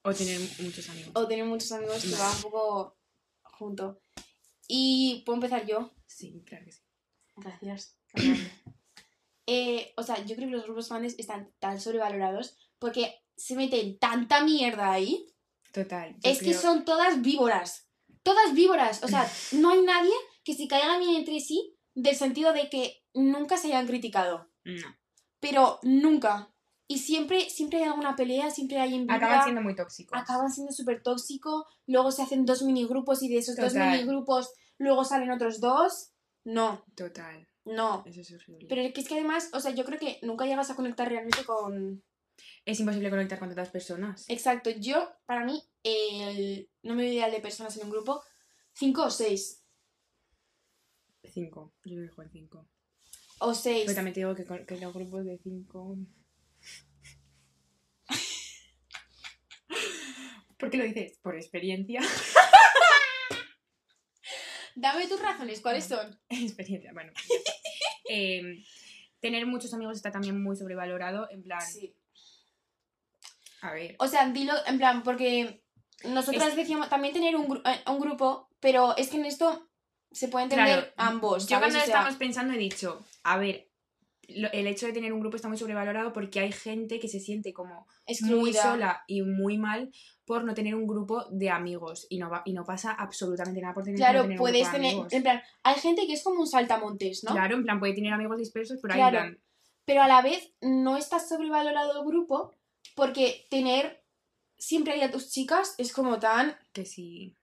[0.02, 1.10] O tener muchos amigos.
[1.14, 2.96] O tener muchos amigos que van un poco
[3.42, 4.00] junto.
[4.68, 5.90] Y puedo empezar yo.
[6.06, 6.80] Sí, claro que sí.
[7.36, 7.96] Gracias.
[9.46, 13.98] Eh, o sea, yo creo que los grupos grandes están tan sobrevalorados porque se meten
[13.98, 15.26] tanta mierda ahí.
[15.72, 16.16] Total.
[16.22, 17.88] Es que son todas víboras.
[18.22, 19.02] Todas víboras.
[19.02, 23.02] O sea, no hay nadie que se caiga bien entre sí del sentido de que
[23.12, 24.50] nunca se hayan criticado.
[24.64, 24.96] No.
[25.40, 26.50] pero nunca.
[26.88, 29.16] Y siempre, siempre hay alguna pelea, siempre hay envidia.
[29.16, 30.18] Acaban siendo muy tóxicos.
[30.18, 33.90] acaban siendo súper tóxico, luego se hacen dos minigrupos y de esos dos Total.
[33.90, 36.12] minigrupos luego salen otros dos.
[36.44, 37.46] No, Total.
[37.64, 38.04] No.
[38.06, 38.66] Eso es horrible.
[38.68, 42.02] Pero es que, además, o sea, yo creo que nunca llegas a conectar realmente con...
[42.64, 44.24] Es imposible conectar con tantas personas.
[44.28, 48.22] Exacto, yo, para mí, el número ideal de personas en un grupo
[48.76, 49.62] ¿Cinco o seis?
[51.22, 51.72] Cinco.
[51.84, 52.68] Yo lo dejo en cinco.
[53.38, 53.82] O seis.
[53.84, 55.96] Pero también te digo que, con- que los grupos de cinco.
[60.58, 61.18] ¿Por qué lo dices?
[61.22, 62.00] Por experiencia.
[64.74, 66.18] Dame tus razones, ¿cuáles son?
[66.28, 67.12] experiencia, bueno.
[67.28, 67.52] ya está.
[68.08, 68.64] Eh,
[69.20, 71.28] tener muchos amigos está también muy sobrevalorado.
[71.30, 71.94] En plan, Sí.
[73.62, 73.96] a ver.
[73.98, 75.62] O sea, dilo, en plan, porque
[76.04, 79.68] nosotras Es- decíamos también tener un, gru- eh, un grupo, pero es que en esto
[80.12, 81.46] se puede entender Claro, ambos.
[81.46, 83.68] Yo cuando O sea, estamos pensando he dicho, a ver,
[84.28, 87.52] el hecho de tener un grupo está muy sobrevalorado porque hay gente que se siente
[87.52, 87.86] como
[88.22, 89.90] muy sola y muy mal
[90.24, 93.74] por no tener un grupo de amigos y no, va, y no pasa absolutamente nada
[93.74, 95.12] por tener, no Claro, tener un puedes grupo de tener, amigos.
[95.12, 97.32] en plan, hay gente que es como un saltamontes, ¿no?
[97.32, 99.18] Claro, en plan, puede tener amigos dispersos, pero Claro.
[99.18, 99.44] hay en plan,
[99.84, 102.54] Pero a la vez no está sobrevalorado el grupo
[102.94, 104.02] porque tener
[104.56, 106.56] siempre ahí a tus chicas es como tan...
[106.72, 107.36] que sí.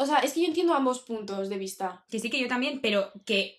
[0.00, 2.04] O sea, es que yo entiendo ambos puntos de vista.
[2.08, 3.57] Que sí que yo también, pero que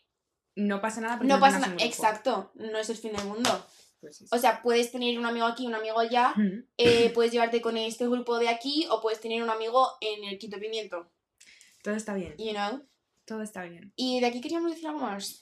[0.60, 3.66] no pasa nada porque No pasa tengas nada, exacto, no es el fin del mundo.
[4.02, 6.34] Pues O sea, puedes tener un amigo aquí, un amigo allá,
[6.78, 10.38] eh, puedes llevarte con este grupo de aquí o puedes tener un amigo en el
[10.38, 11.12] quinto pimiento,
[11.84, 12.86] Todo está bien, you know.
[13.26, 13.92] todo está bien.
[13.96, 15.42] Y de aquí queríamos decir algo más.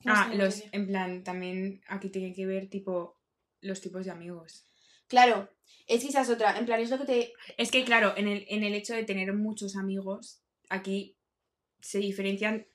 [0.00, 3.18] ¿Qué más Ah, los, en plan, también aquí tiene que ver, tipo,
[3.60, 4.64] los tipos de amigos.
[5.08, 5.48] Claro,
[5.88, 6.56] es que esa es otra.
[6.58, 7.32] En plan, es lo que te.
[7.56, 11.16] Es que, claro, en el, en el hecho de tener muchos amigos, aquí
[11.80, 12.66] se diferencian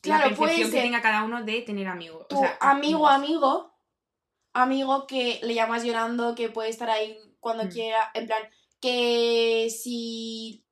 [0.00, 2.26] Claro, la puede percepción que tenga cada uno de tener amigos.
[2.28, 3.74] Tu o sea, amigo, amigo,
[4.52, 7.68] amigo que le llamas llorando, que puede estar ahí cuando Mm.
[7.68, 8.10] quiera.
[8.14, 8.42] En plan,
[8.80, 10.64] que si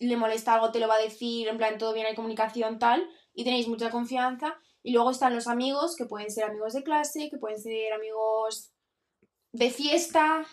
[0.00, 1.48] le molesta algo te lo va a decir.
[1.48, 3.08] En plan, todo bien, hay comunicación, tal.
[3.34, 4.54] Y tenéis mucha confianza.
[4.82, 8.72] Y luego están los amigos, que pueden ser amigos de clase, que pueden ser amigos
[9.52, 10.44] de fiesta,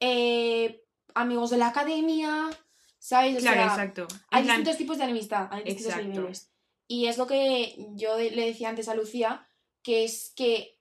[0.00, 2.48] eh, amigos de la academia,
[2.98, 3.36] ¿sabes?
[3.36, 4.02] O Claro, sea, exacto.
[4.02, 6.08] En hay plan, distintos tipos de enemistad, hay distintos Exacto.
[6.20, 6.51] niveles.
[6.92, 9.48] Y es lo que yo le decía antes a Lucía,
[9.82, 10.78] que es que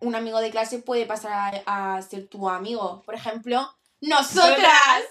[0.00, 3.04] un amigo de clase puede pasar a, ser tu amigo.
[3.06, 5.04] Por ejemplo, ¡nosotras!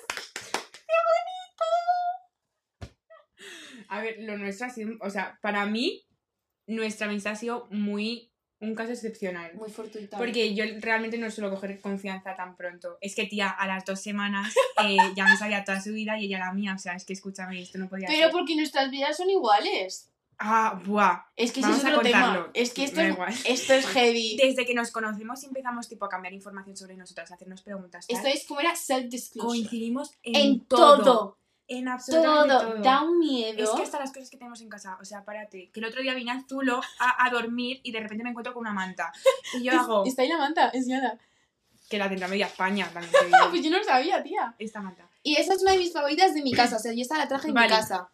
[3.88, 6.06] A ver, lo nuestro ha sido, o sea, para mí,
[6.68, 8.31] nuestra amistad ha sido muy
[8.62, 9.54] un caso excepcional.
[9.56, 10.18] Muy fortuita.
[10.18, 12.98] Porque yo realmente no suelo coger confianza tan pronto.
[13.02, 16.26] Es que, tía, a las dos semanas eh, ya me sabía toda su vida y
[16.26, 16.74] ella la mía.
[16.76, 18.32] O sea, es que escúchame, esto no podía Pero ser.
[18.32, 20.08] porque nuestras vidas son iguales.
[20.44, 21.20] Ah, buah.
[21.36, 22.22] Es que Vamos es a otro tema.
[22.26, 22.52] contarlo.
[22.56, 24.38] Es que esto es, esto es heavy.
[24.38, 28.08] Desde que nos conocemos y empezamos tipo a cambiar información sobre nosotras, a hacernos preguntas.
[28.08, 29.46] tal, Esto es como era self-disclosure.
[29.48, 31.04] Coincidimos en, En todo.
[31.04, 31.38] todo.
[31.74, 32.74] En absolutamente Todo.
[32.74, 32.82] todo.
[32.84, 33.64] Da un miedo.
[33.64, 35.70] Es que hasta las cosas que tenemos en casa, o sea, párate.
[35.72, 38.54] Que el otro día vine a Zulo a, a dormir y de repente me encuentro
[38.54, 39.14] con una manta.
[39.54, 40.06] Y yo hago.
[40.06, 41.18] Está ahí la manta, enseñada.
[41.90, 43.14] Que la tendrá media España también.
[43.50, 44.54] Pues yo no lo sabía, tía.
[44.60, 45.08] Esta manta.
[45.24, 46.76] Y esa es una de mis favoritas de mi casa.
[46.76, 47.68] O sea, yo esta la traje en Vale.
[47.70, 48.10] mi casa.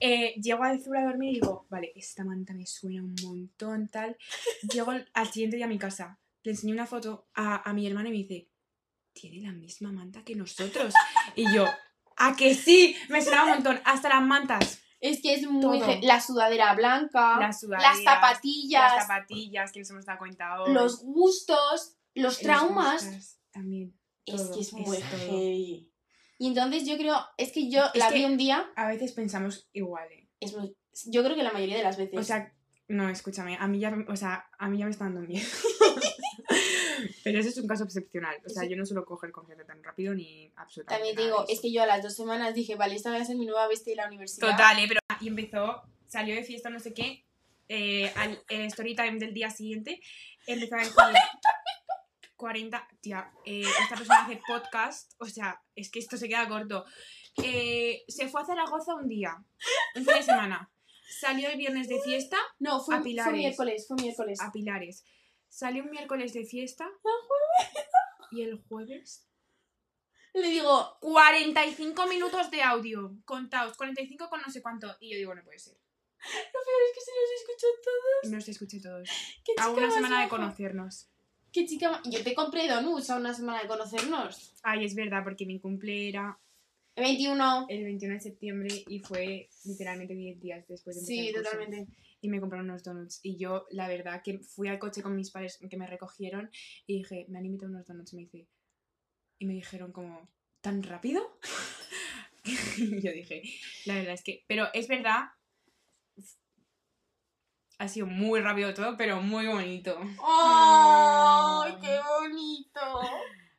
[0.00, 3.86] Eh, llego a Zulo a dormir y digo, vale, esta manta me suena un montón,
[3.88, 4.16] tal.
[4.72, 6.18] Llego al, al siguiente día a mi casa.
[6.42, 8.48] Le enseñé una foto a, a mi hermana y me dice,
[9.12, 10.94] tiene la misma manta que nosotros.
[11.34, 11.66] Y yo,
[12.18, 12.96] ¿a que sí?
[13.08, 13.80] Me sonaba un montón.
[13.84, 14.80] Hasta las mantas.
[15.00, 15.78] Es que es muy...
[15.78, 15.94] Todo.
[16.02, 20.72] La sudadera blanca, Las las zapatillas, Las zapatillas, que nos hemos dado cuenta hoy.
[20.72, 23.04] los gustos, los Los traumas.
[23.04, 23.94] gustas También.
[24.26, 25.92] Es todo, que es muy heavy.
[26.38, 27.16] Y entonces yo creo...
[27.36, 28.66] Es que yo Es la que- vi un día...
[28.76, 30.28] A veces pensamos igual, ¿eh?
[30.40, 30.76] Es muy...
[31.06, 32.18] Yo creo que la mayoría de las veces.
[32.18, 32.52] O sea,
[32.88, 35.46] no, escúchame, a mí ya, o sea, a mí ya me está dando miedo.
[37.24, 38.36] Pero ese es un caso excepcional.
[38.44, 38.68] O sea, Sí.
[38.70, 41.86] yo no suelo coger confianza tan rápido ni absolutamente También digo, es que yo a
[41.86, 44.50] las dos semanas dije, vale, esta va a ser mi nueva bestia de la universidad.
[44.50, 44.86] Total, ¿eh?
[44.88, 45.00] Pero...
[45.20, 47.24] Y empezó, salió de fiesta no sé qué,
[47.68, 50.00] eh, al el story time del día siguiente,
[50.46, 50.94] empezó a decir...
[52.36, 56.84] 40, tía, eh, esta persona hace podcast, o sea, es que esto se queda corto.
[57.42, 59.36] Eh, se fue a Zaragoza un día,
[59.96, 60.70] un fin de semana.
[61.20, 63.32] Salió el viernes de fiesta No, fue, A fue Pilares.
[63.34, 64.40] miércoles, fue miércoles.
[64.40, 65.04] a Pilares.
[65.48, 66.88] Salió un miércoles de fiesta.
[68.30, 69.26] Y el jueves.
[70.34, 73.16] Le digo, 45 minutos de audio.
[73.24, 74.94] Contaos, 45 con no sé cuánto.
[75.00, 75.74] Y yo digo, no puede ser.
[75.74, 78.30] lo peor es que se los escuchó todos.
[78.30, 79.08] No los escuché todos.
[79.44, 81.08] Qué A una semana de conocernos.
[81.50, 84.54] Qué chica Yo te compré donuts a una semana de conocernos.
[84.62, 86.38] Ay, es verdad, porque mi cumple era
[86.96, 87.66] 21.
[87.68, 91.86] el 21 de septiembre y fue literalmente 10 días después de Sí, el totalmente.
[92.20, 93.20] Y me compraron unos donuts.
[93.22, 96.50] Y yo, la verdad, que fui al coche con mis padres que me recogieron
[96.86, 98.12] y dije, me han invitado unos donuts.
[98.12, 98.48] Y me dice,
[99.38, 100.28] y me dijeron como,
[100.60, 101.38] ¿tan rápido?
[102.44, 103.42] y yo dije,
[103.86, 105.30] la verdad es que, pero es verdad,
[107.78, 109.98] ha sido muy rápido todo, pero muy bonito.
[110.26, 112.80] ¡Ay, qué bonito!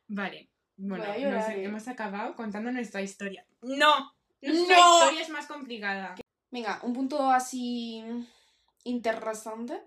[0.08, 1.64] Vale, bueno, nos eh.
[1.64, 3.46] hemos acabado contando nuestra historia.
[3.62, 4.12] ¡No!
[4.42, 6.16] La historia es más complicada.
[6.50, 8.02] Venga, un punto así
[8.84, 9.82] interesante.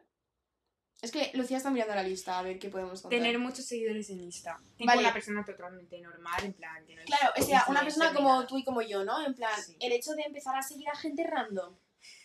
[1.02, 3.20] Es que Lucía está mirando la lista, a ver qué podemos contar.
[3.20, 4.62] Tener muchos seguidores en Insta.
[4.80, 5.02] Vale.
[5.02, 6.86] una persona totalmente normal, en plan.
[6.86, 8.48] Que no Claro, o sea, una persona como nada.
[8.48, 9.26] tú y como yo, ¿no?
[9.26, 9.76] En plan, Sí.
[9.82, 11.78] el hecho de empezar a seguir a gente random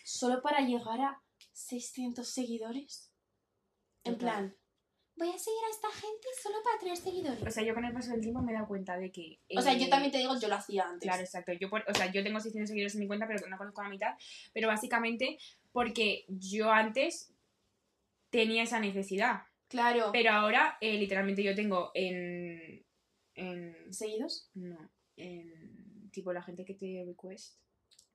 [0.05, 3.11] solo para llegar a 600 seguidores.
[4.05, 4.55] En plan,
[5.19, 7.43] voy a seguir a esta gente solo para tener seguidores.
[7.45, 9.39] O sea, yo con el paso del tiempo me he dado cuenta de que.
[9.55, 11.07] O sea, yo eh, también te digo, yo lo hacía antes.
[11.07, 11.51] Claro, exacto.
[11.53, 13.89] Yo, por- o sea, yo tengo 600 seguidores en mi cuenta, pero no conozco la
[13.89, 14.15] mitad.
[14.53, 15.37] Pero básicamente
[15.71, 17.33] porque yo antes
[18.31, 19.41] tenía esa necesidad.
[19.67, 20.09] Claro.
[20.11, 22.83] Pero ahora, eh, literalmente, yo tengo en.
[23.35, 24.49] en ¿Seguidos?
[24.55, 24.89] no.
[25.17, 26.09] En.
[26.11, 27.59] Tipo, la gente que te request.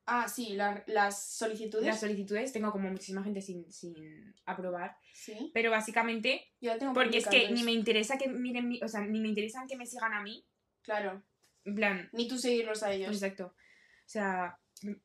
[0.06, 1.86] Ah, sí, la- las solicitudes.
[1.86, 4.96] Las solicitudes, tengo como muchísima gente sin, sin aprobar.
[5.14, 5.50] Sí.
[5.54, 8.80] Pero básicamente, Yo la tengo porque es que ni me interesa que miren mi.
[8.82, 10.46] O sea, ni me interesan que me sigan a mí.
[10.82, 11.22] Claro.
[11.64, 12.08] En plan.
[12.12, 13.10] Ni tú seguirlos a ellos.
[13.12, 13.46] Exacto.
[13.46, 14.58] O sea,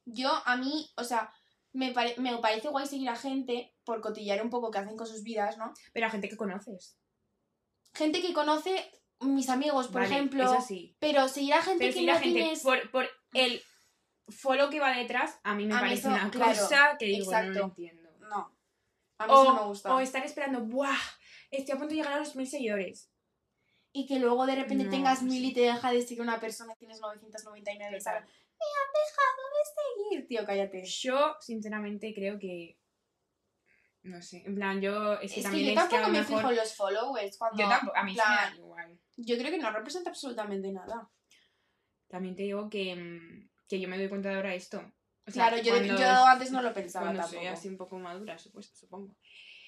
[0.04, 1.32] Yo, a mí, o sea,
[1.72, 5.08] me, pare- me parece guay seguir a gente por cotillar un poco qué hacen con
[5.08, 5.72] sus vidas, ¿no?
[5.94, 6.98] pero a gente que conoces.
[7.94, 10.44] Gente que conoce mis amigos, por Vale, ejemplo.
[10.44, 10.96] Eso sí.
[11.00, 12.62] Pero seguir a gente Pero que no gente, tienes...
[12.62, 13.62] por, por el
[14.32, 17.06] follow que va detrás, a mí me A mí parece eso, una claro, cosa que
[17.06, 17.60] digo, no exacto.
[17.60, 18.10] lo entiendo.
[18.22, 18.56] No.
[19.18, 19.96] A mí O, eso no me gusta.
[19.96, 20.96] o estar esperando, ¡buah!
[21.52, 23.12] Estoy a punto de llegar a los mil seguidores.
[23.92, 26.74] Y que luego de repente No, tengas mil y te deja de seguir una persona
[26.74, 28.22] y tienes 999 y Total.
[28.24, 30.84] me han dejado de seguir, tío, cállate.
[30.86, 32.78] Yo, sinceramente, creo que.
[34.04, 35.14] No sé, en plan, yo.
[35.16, 36.38] Es que Es que también yo es que a tampoco lo me mejor.
[36.38, 37.58] fijo en los followers cuando...
[37.64, 39.00] Yo tampoco, a mí sí me plan, da igual.
[39.18, 41.10] Yo creo que no representa absolutamente nada.
[42.08, 44.80] También te digo que, mm, que yo me doy cuenta de ahora esto.
[45.28, 47.42] O sea, claro, cuando- yo antes no lo pensaba Cuando tampoco.
[47.44, 49.16] soy así un poco madura, supuesto, supongo.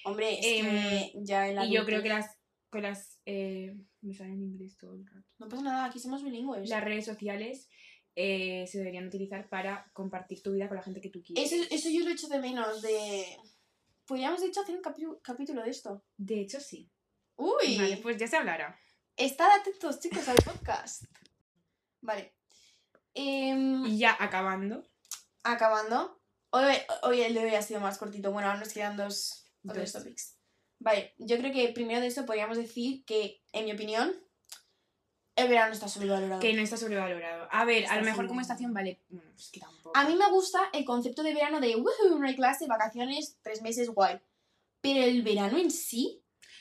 [0.04, 2.38] Hombre, es Em, que ya en la Y yo creo que las.
[2.72, 5.28] Con las eh, me sale en inglés todo el rato.
[5.38, 6.70] No pasa nada, aquí somos bilingües.
[6.70, 7.70] Las redes sociales
[8.16, 11.52] eh, se deberían utilizar para compartir tu vida con la gente que tú quieres.
[11.52, 13.26] Eso, eso yo lo echo de menos, de...
[14.06, 16.04] Podríamos de hecho hacer un capítulo de esto.
[16.18, 16.90] De hecho, sí.
[17.36, 18.78] Uy, Vale, pues ya se hablará.
[19.18, 21.04] estad atentos chicos al podcast.
[22.02, 22.34] Vale.
[23.14, 24.84] Em, Y ya acabando.
[25.44, 26.20] acabando.
[26.52, 28.32] Hoy, hoy el de hoy ha sido más cortito.
[28.32, 29.92] Bueno, ahora nos quedan dos Dos.
[29.94, 30.38] topics.
[30.80, 34.14] Vale, yo creo que primero de eso podríamos decir que, en mi opinión,
[35.36, 36.42] el verano está sobrevalorado.
[36.42, 37.48] Que no está sobrevalorado.
[37.52, 39.02] A ver, a lo mejor como estación vale.
[39.10, 39.92] Bueno, es que tampoco.
[39.96, 43.62] A mí me gusta el concepto de verano de "Woohoo, no hay clase, vacaciones, tres
[43.62, 44.20] meses, guay.
[44.82, 46.18] Pero el verano en sí,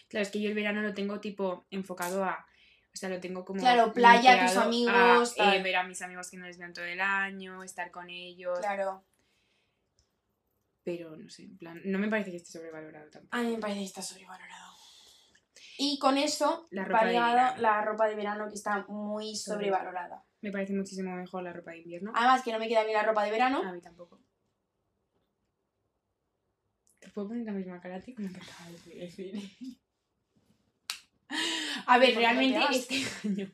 [0.09, 2.45] Claro, es que yo el verano lo tengo tipo enfocado a.
[2.93, 3.61] O sea, lo tengo como.
[3.61, 6.75] Claro, playa, tus amigos, a, eh, ver a mis amigos que no les veo en
[6.75, 8.59] todo el año, estar con ellos.
[8.59, 9.05] claro,
[10.83, 13.37] Pero no sé, en plan, no me parece que esté sobrevalorado tampoco.
[13.37, 14.75] a mí me parece que está sobrevalorado.
[15.79, 20.23] Y con eso, La ropa de variado la ropa de verano que está muy Sobrevalorada.
[20.43, 22.13] Me parece muchísimo mejor la ropa de invierno.
[22.15, 23.63] Además que no me queda bien la ropa de verano.
[23.63, 24.21] A mí tampoco.
[26.99, 29.51] Te puedo poner la misma cara a ti como que acabas de decir.
[31.87, 32.95] A ver, ¿Por qué no realmente te este
[33.29, 33.53] año,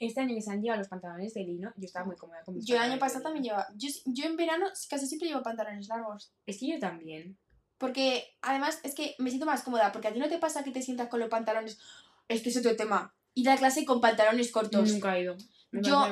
[0.00, 2.54] este año que se han llevado los pantalones de lino, yo estaba muy cómoda con
[2.54, 3.66] mis Yo el año pasado también llevaba.
[3.76, 6.32] Yo, yo en verano casi siempre llevo pantalones largos.
[6.46, 7.38] Es que yo también.
[7.78, 9.92] Porque además es que me siento más cómoda.
[9.92, 11.78] Porque a ti no te pasa que te sientas con los pantalones.
[12.28, 13.14] Este es otro tema.
[13.34, 14.90] Ir a clase con pantalones cortos.
[14.92, 15.36] Nunca he ido.
[15.70, 16.06] Me Yo,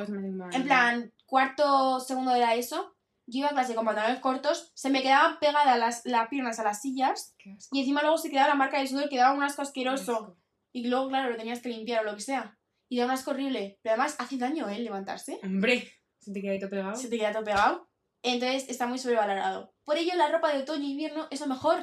[0.52, 4.90] En plan, cuarto, segundo de la ESO, yo iba a clase con pantalones cortos, se
[4.90, 7.34] me quedaban pegadas las, las piernas a las sillas
[7.72, 10.36] y encima luego se quedaba la marca de sudor, quedaba un asco asqueroso.
[10.76, 12.54] Y luego, claro, lo tenías que limpiar o lo que sea.
[12.90, 13.78] Y da un asco horrible.
[13.82, 14.78] Pero además hace daño, ¿eh?
[14.78, 15.40] Levantarse.
[15.42, 16.94] Hombre, se te queda ahí todo pegado.
[16.94, 17.90] Se te queda todo pegado.
[18.22, 19.74] Entonces está muy sobrevalorado.
[19.84, 21.82] Por ello, la ropa de otoño e invierno es lo mejor.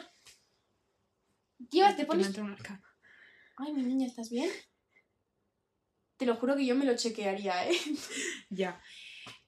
[1.72, 2.38] Llevas, te pones.
[3.58, 4.52] Ay, mi niña, ¿estás bien?
[6.18, 7.76] Te lo juro que yo me lo chequearía, ¿eh?
[8.52, 8.80] Ya.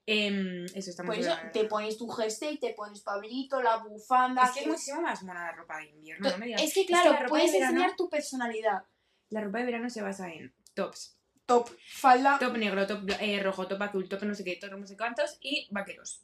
[0.08, 4.44] Em, eso está muy Por eso te pones tu jersey, te pones abriguito, la bufanda.
[4.44, 6.64] Es que es muchísimo más mona la ropa de invierno, no me digas.
[6.64, 8.84] Es que, que claro, puedes verano- enseñar tu personalidad.
[9.30, 11.18] La ropa de verano se basa en tops.
[11.46, 14.88] Top, falda Top negro, top eh, rojo, top azul, top no sé qué, top no
[14.88, 16.24] sé cuántos y vaqueros.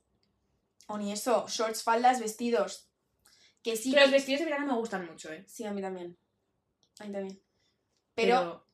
[0.88, 2.88] o ni eso, shorts, faldas, vestidos.
[3.62, 5.44] Que sí, Que los vestidos de verano me gustan mucho, ¿eh?
[5.48, 6.18] sí, a mí también.
[7.00, 7.40] A mí también.
[8.16, 8.66] Pero,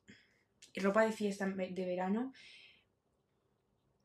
[0.72, 2.32] Pero, ropa de fiesta de verano,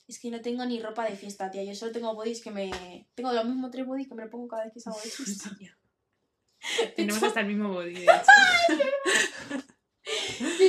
[0.07, 1.63] es que no tengo ni ropa de fiesta, tía.
[1.63, 3.07] Yo solo tengo bodys que me...
[3.15, 5.49] Tengo los mismos tres bodys que me lo pongo cada vez que salgo de fiesta.
[6.95, 8.83] tenemos hasta el mismo body, de hecho.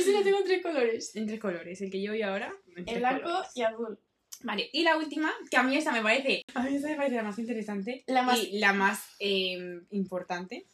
[0.07, 1.17] Yo solo tengo tres colores.
[1.17, 2.55] en tres colores, el que yo voy ahora.
[2.77, 3.51] en El blanco colores.
[3.55, 3.99] y azul.
[4.43, 7.17] Vale, y la última, que a mí esta me parece, a mí esta me parece
[7.17, 10.67] la más interesante La más- y la más eh, importante,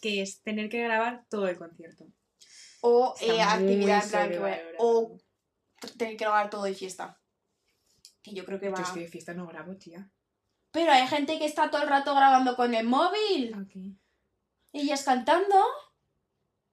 [0.00, 2.06] que es tener que grabar todo el concierto.
[2.82, 4.40] O eh, actividad en.
[4.78, 5.18] O
[5.98, 7.20] tener que grabar todo de fiesta.
[8.22, 8.78] Que yo creo que va...
[8.78, 10.10] Yo es que de fiesta no grabo, tía.
[10.70, 13.54] Pero hay gente que está todo el rato grabando con el móvil.
[13.54, 13.98] Ok.
[14.72, 15.56] Ellas cantando.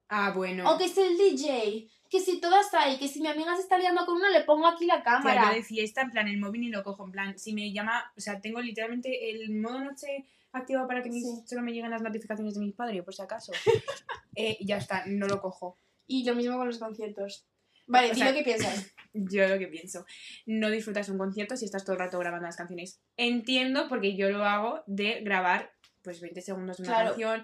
[0.08, 0.70] Ah, bueno.
[0.72, 1.90] O que es el DJ.
[2.10, 4.66] Que si está ahí, que si mi amiga se está liando con uno, le pongo
[4.66, 5.50] aquí la cámara.
[5.50, 8.10] yo de fiesta, en plan, el móvil ni lo cojo, en plan, si me llama,
[8.16, 12.00] o sea, tengo literalmente el modo noche activado para que mis- solo me lleguen las
[12.02, 13.52] notificaciones de mis padres, por si acaso.
[14.40, 15.76] Eh, ya está, no lo cojo.
[16.06, 17.44] Y lo mismo con los conciertos.
[17.88, 18.94] Vale, O sea- lo que piensas.
[19.12, 20.06] Yo lo que pienso,
[20.46, 23.00] no disfrutas un concierto si estás todo el rato grabando las canciones.
[23.16, 27.08] Entiendo porque yo lo hago de grabar pues 20 segundos de una Claro.
[27.10, 27.42] canción,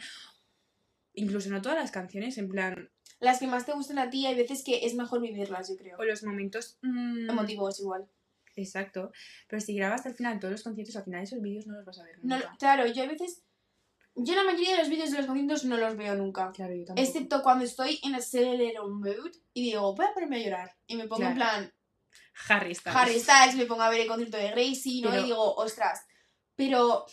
[1.15, 2.91] incluso no todas las canciones, en plan,
[3.21, 5.97] Las que más te gusten a ti, hay veces que es mejor vivirlas, yo creo.
[5.99, 6.79] o los momentos...
[6.83, 8.07] mm, Emotivos igual.
[8.57, 9.11] Exacto,
[9.49, 11.85] pero si grabas hasta el final todos los conciertos, al final esos vídeos no los
[11.85, 12.55] vas a ver No, nunca.
[12.59, 13.43] claro, yo a veces.
[14.17, 16.53] Yo la mayoría de los vídeos de los conciertos no los veo nunca.
[16.53, 17.05] Claro, yo tampoco.
[17.05, 18.23] Excepto cuando estoy en el
[18.89, 20.71] mood y digo, voy a ponerme a llorar.
[20.87, 21.73] Y me pongo en plan,
[22.49, 22.97] Harry Styles.
[22.97, 25.11] Harry Styles, me pongo a ver el concierto de Gracie, ¿no?
[25.11, 26.07] Pero- Y digo, ostras.
[26.55, 27.07] Pero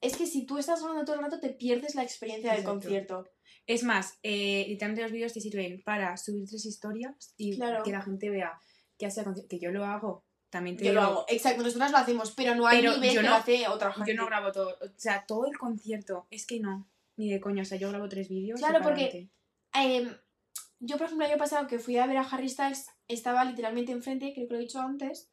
[0.00, 2.80] es que si tú estás grabando todo el rato, te pierdes la experiencia del Exacto.
[2.80, 3.28] concierto.
[3.68, 7.84] Es más, eh, literalmente los vídeos te sirven para subir tres historias y Claro.
[7.84, 8.58] que la gente vea
[8.98, 10.24] que hace que yo lo hago.
[10.50, 13.20] También te Yo lo hago, exacto, nosotras lo hacemos, pero no hay Pero nivel yo
[13.20, 14.10] que no- lo hace otra gente.
[14.10, 17.62] yo no grabo todo, o sea, todo el concierto, es que no, ni de coña,
[17.62, 18.58] o sea, yo grabo tres vídeos.
[18.58, 19.28] Claro, porque-.
[19.74, 20.16] Em,
[20.80, 23.92] yo, por ejemplo, el año pasado que fui a ver a Harry Styles, estaba literalmente
[23.92, 25.28] enfrente, creo que lo he dicho antes,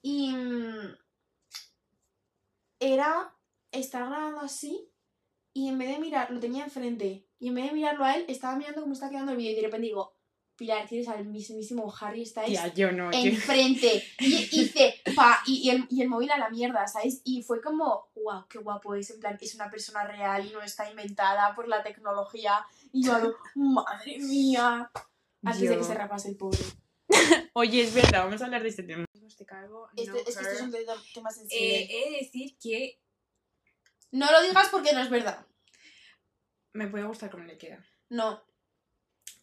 [0.00, 0.96] y mm,
[2.80, 3.34] era
[3.72, 4.88] estar grabando así,
[5.52, 8.24] y en vez de mirar, lo tenía enfrente, y en vez de mirarlo a él,
[8.28, 10.14] estaba mirando cómo está quedando el vídeo, y de repente digo,
[10.56, 15.66] Pilar, tienes al mismísimo Harry Styles Tía, yo no, yo- enfrente, y hice, pa, y,
[15.66, 17.22] y el, y el móvil a la mierda, ¿sabes?
[17.24, 20.62] Y fue como, wow, qué guapo es, en plan, es una persona real y no
[20.62, 24.90] está inventada por la tecnología, y yo, hago, madre mía,
[25.42, 26.58] antes de yo- que se rapase el pobre.
[27.54, 29.04] Oye, es verdad, vamos a hablar de este tema.
[29.26, 31.80] Este calvo, Este, no es que esto es un te- tema sensible.
[31.80, 33.00] Eh, he de decir que
[34.12, 35.44] No lo digas porque no es verdad.
[36.74, 38.42] Me puede gustar cómo le queda, No,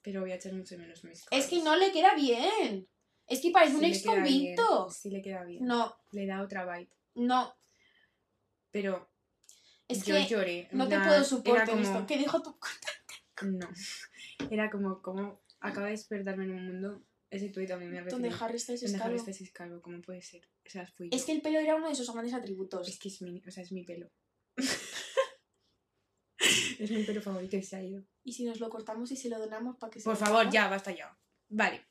[0.04, 1.64] pero voy a echar mucho menos mis es que cosas.
[1.64, 2.88] no le queda bien.
[3.28, 4.90] Es que parece un Sí le ex convicto.
[4.90, 5.66] Sí le queda bien.
[5.66, 6.90] No, Le da otra vibe.
[7.16, 7.56] no,
[8.72, 9.10] Pero
[9.88, 10.68] es yo que lloré.
[10.72, 12.06] no te puedo soportar como- esto.
[12.08, 12.58] ¿Qué dijo tu
[13.44, 13.68] No.
[14.52, 17.04] Era como, como acaba de despertarme en un mundo.
[17.30, 18.30] Ese tuit a mí me donde.
[18.42, 19.32] Harry Styles es Donde Harry calvo?
[19.32, 20.42] Styles es calvo, ¿cómo puede ser?
[20.66, 21.16] O sea, fui yo.
[21.16, 22.88] Es que el pelo era uno de sus grandes atributos.
[22.90, 24.10] Es que es mi, o sea, es mi pelo.
[26.84, 28.04] Es mi pelo favorito y se ha ido.
[28.24, 30.50] Y si nos lo cortamos y se lo donamos para que se Por lo favor,
[30.50, 31.16] ya, basta ya.
[31.50, 31.82] Vale.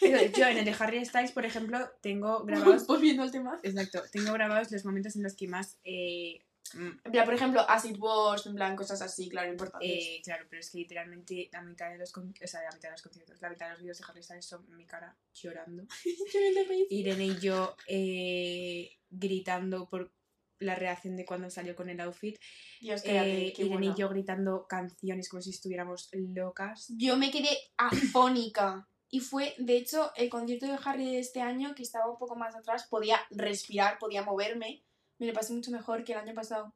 [0.00, 2.86] Entonces, yo en el de Harry Styles, por ejemplo, tengo grabados.
[2.86, 3.58] Volviendo al tema.
[3.62, 5.78] exacto, tengo grabados los momentos en los que más.
[5.84, 6.44] Eh,
[6.74, 9.88] mm, En plan, por ejemplo, As It Was, en plan, cosas así, claro, importantes.
[9.90, 12.88] eh, claro, pero es que literalmente la mitad de los con- o sea, la mitad
[12.88, 15.86] de los conciertos, la mitad de los vídeos de Harry Styles son mi cara llorando.
[16.90, 20.12] Irene y yo eh, gritando por
[20.60, 22.38] la reacción de cuando salió con el outfit.
[22.80, 23.94] Dios, Eh, qué Irene bueno.
[23.96, 26.86] y yo gritando canciones como si estuviéramos locas.
[26.96, 28.86] Yo me quedé afónica.
[29.12, 32.36] Y fue, de hecho, el concierto de Harry de este año, que estaba un poco
[32.36, 34.84] más atrás, podía respirar, podía moverme.
[35.18, 36.72] Me lo pasé mucho mejor que el año pasado.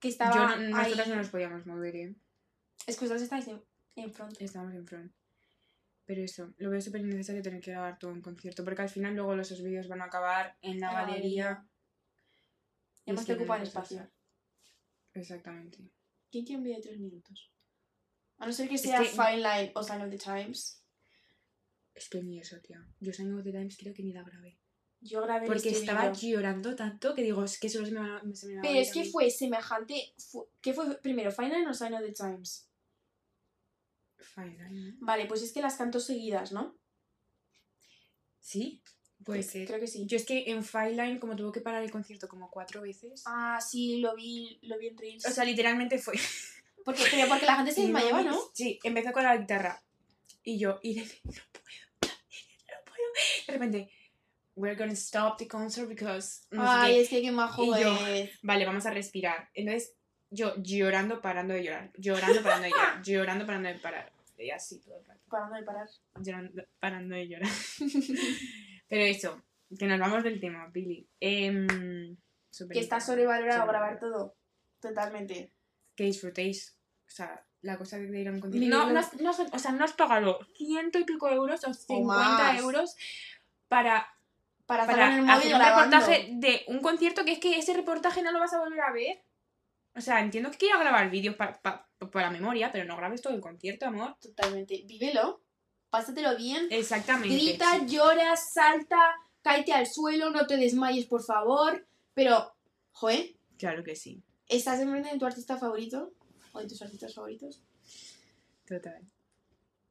[0.00, 0.84] Que estaba Yo no, ahí...
[0.84, 2.16] nosotras no nos podíamos mover, ¿eh?
[2.86, 3.62] Es que ustedes estáis en,
[3.94, 4.36] en front.
[4.40, 5.12] Estábamos en front.
[6.04, 9.14] Pero eso, lo veo súper innecesario tener que grabar todo un concierto, porque al final
[9.14, 11.44] luego los vídeos van a acabar en la la galería.
[11.44, 11.66] galería.
[13.06, 14.10] Y Además te que no ocupan espacio.
[15.14, 15.90] Exactamente.
[16.30, 17.52] ¿Quién quiere un vídeo de tres minutos?
[18.38, 20.82] A no ser que sea que- Fine Line o Sign of the Times.
[21.94, 22.86] Es que ni eso, tía.
[23.00, 24.58] Yo Sign of the Times creo que ni la grabé.
[25.00, 28.20] Yo grabé Porque este estaba llorando tanto que digo, es que solo se me va,
[28.34, 30.14] se me va a Pero es que fue semejante.
[30.18, 32.68] fu- ¿Qué fue primero, Fine Line o Sign of the Times?
[34.18, 34.96] Fine Line.
[35.00, 36.76] Vale, pues es que las canto seguidas, ¿no?
[38.40, 38.82] ¿Sí?
[39.26, 39.66] Puede Pues ser.
[39.66, 40.06] Creo que sí.
[40.06, 43.24] Yo es que en Fireline, como tuvo que parar el concierto como cuatro veces.
[43.26, 45.26] Ah, sí, lo vi, lo vi en Reels.
[45.26, 46.14] O sea, literalmente fue.
[46.84, 48.38] porque, pero porque la gente se desmayaba, ¿no?
[48.54, 49.82] Sí, empezó con la guitarra.
[50.44, 52.14] Y yo, Irene, no puedo.
[52.68, 53.08] No puedo.
[53.48, 53.90] De repente,
[54.54, 56.42] we're gonna stop the concert because.
[56.52, 57.00] no sé Ay, qué.
[57.00, 57.98] es que qué majo Y yo-.
[58.42, 59.50] Vale, vamos a respirar.
[59.54, 59.92] Entonces,
[60.30, 61.90] yo llorando, parando de llorar.
[61.98, 63.02] Llorando, parando de llorar.
[63.04, 64.12] Llorando, parando de parar.
[64.38, 65.20] Y así todo el rato.
[65.28, 65.88] Parando de parar.
[66.22, 67.50] Llorando, parando de llorar.
[68.88, 69.42] Pero eso,
[69.78, 71.08] que nos vamos del tema, Billy.
[71.20, 72.16] Em,
[72.50, 74.36] súper Que está sobrevalorado grabar todo.
[74.80, 75.52] Totalmente.
[75.94, 76.76] Que disfrutéis.
[77.06, 78.68] O sea, la cosa de ir a un concierto.
[78.68, 81.72] No, no, has- no has- o sea, no has pagado ciento y pico euros o
[81.74, 82.60] 50 más.
[82.60, 82.96] euros
[83.68, 84.06] para,
[84.66, 85.20] Para, para hacer
[85.54, 85.96] un grabando.
[85.96, 88.92] reportaje de un concierto que es que ese reportaje no lo vas a volver a
[88.92, 89.22] ver.
[89.94, 93.34] O sea, entiendo que quieras grabar vídeos pa- pa- para memoria, pero no grabes todo
[93.34, 94.16] el concierto, amor.
[94.20, 94.82] Totalmente.
[94.86, 95.42] Vívelo.
[95.96, 96.68] Pásatelo bien.
[96.70, 97.34] Exactamente.
[97.34, 97.86] Grita, sí.
[97.96, 98.98] llora, salta,
[99.40, 101.86] cáete al suelo, no te desmayes, por favor.
[102.12, 102.54] Pero,
[102.92, 104.22] joder, Claro que sí.
[104.46, 106.12] ¿estás enfrente de tu artista favorito?
[106.52, 107.62] ¿O de tus artistas favoritos?
[108.68, 109.00] Total.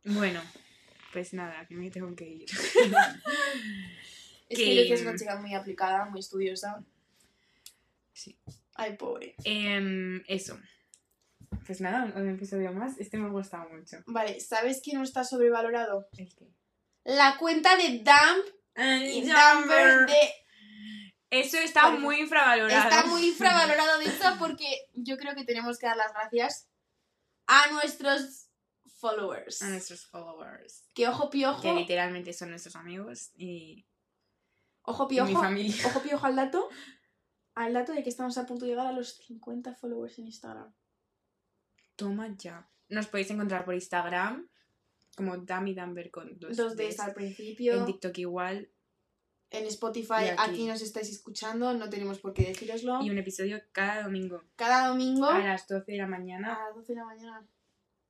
[0.03, 0.43] Bueno,
[1.11, 2.45] pues nada, que me tengo que ir.
[4.47, 6.85] Es Que- que Lucia es una chica muy aplicada, muy estudiosa.
[8.13, 8.37] Sí.
[8.75, 9.33] Ay, pobre.
[9.43, 10.59] Em, eso.
[11.65, 12.97] Pues nada, un episodio más.
[12.99, 13.97] Este me ha gustado mucho.
[14.07, 16.07] Vale, ¿sabes quién no está sobrevalorado?
[16.17, 16.53] ¿El qué?
[17.03, 18.45] La cuenta de Dump
[18.77, 20.45] y Dumber de...
[21.29, 22.89] Eso está muy infravalorado.
[22.89, 26.69] Está muy infravalorado de hecho porque yo creo que tenemos que dar las gracias
[27.47, 28.49] a nuestros
[28.97, 29.61] followers.
[29.61, 30.89] A nuestros followers.
[30.93, 33.85] Que ojo piojo, Que literalmente son nuestros amigos y,
[34.83, 35.87] ojo y piojo, mi familia.
[35.87, 36.69] ojo piojo al dato,
[37.55, 40.73] al dato de que estamos a punto de llegar a los 50 followers en Instagram.
[41.95, 42.69] Toma ya.
[42.89, 44.47] Nos podéis encontrar por Instagram
[45.15, 47.73] como Dami Damber con dos, Dos Ds al principio.
[47.73, 48.69] En TikTok igual.
[49.49, 50.51] En Spotify, aquí.
[50.51, 50.65] aquí.
[50.65, 53.01] nos estáis escuchando, no tenemos por qué decíroslo.
[53.01, 54.43] Y un episodio cada domingo.
[54.55, 56.59] Cada domingo A a las 12 de la mañana.
[56.65, 57.47] las 12 de la mañana.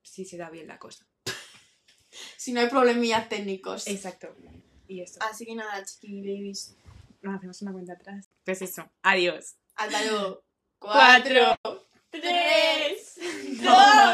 [0.01, 1.07] Si se da bien la cosa.
[2.37, 3.87] Si no hay problemillas técnicos.
[3.87, 4.33] Exacto.
[4.87, 5.19] Y eso.
[5.21, 6.77] Así que nada, chiqui babies.
[7.21, 8.29] Nos hacemos una cuenta atrás.
[8.45, 8.89] Pues eso.
[9.01, 9.57] Adiós.
[9.75, 10.45] Hasta luego.
[10.79, 11.57] Cuatro,
[12.21, 13.17] tres,
[13.61, 14.05] dos,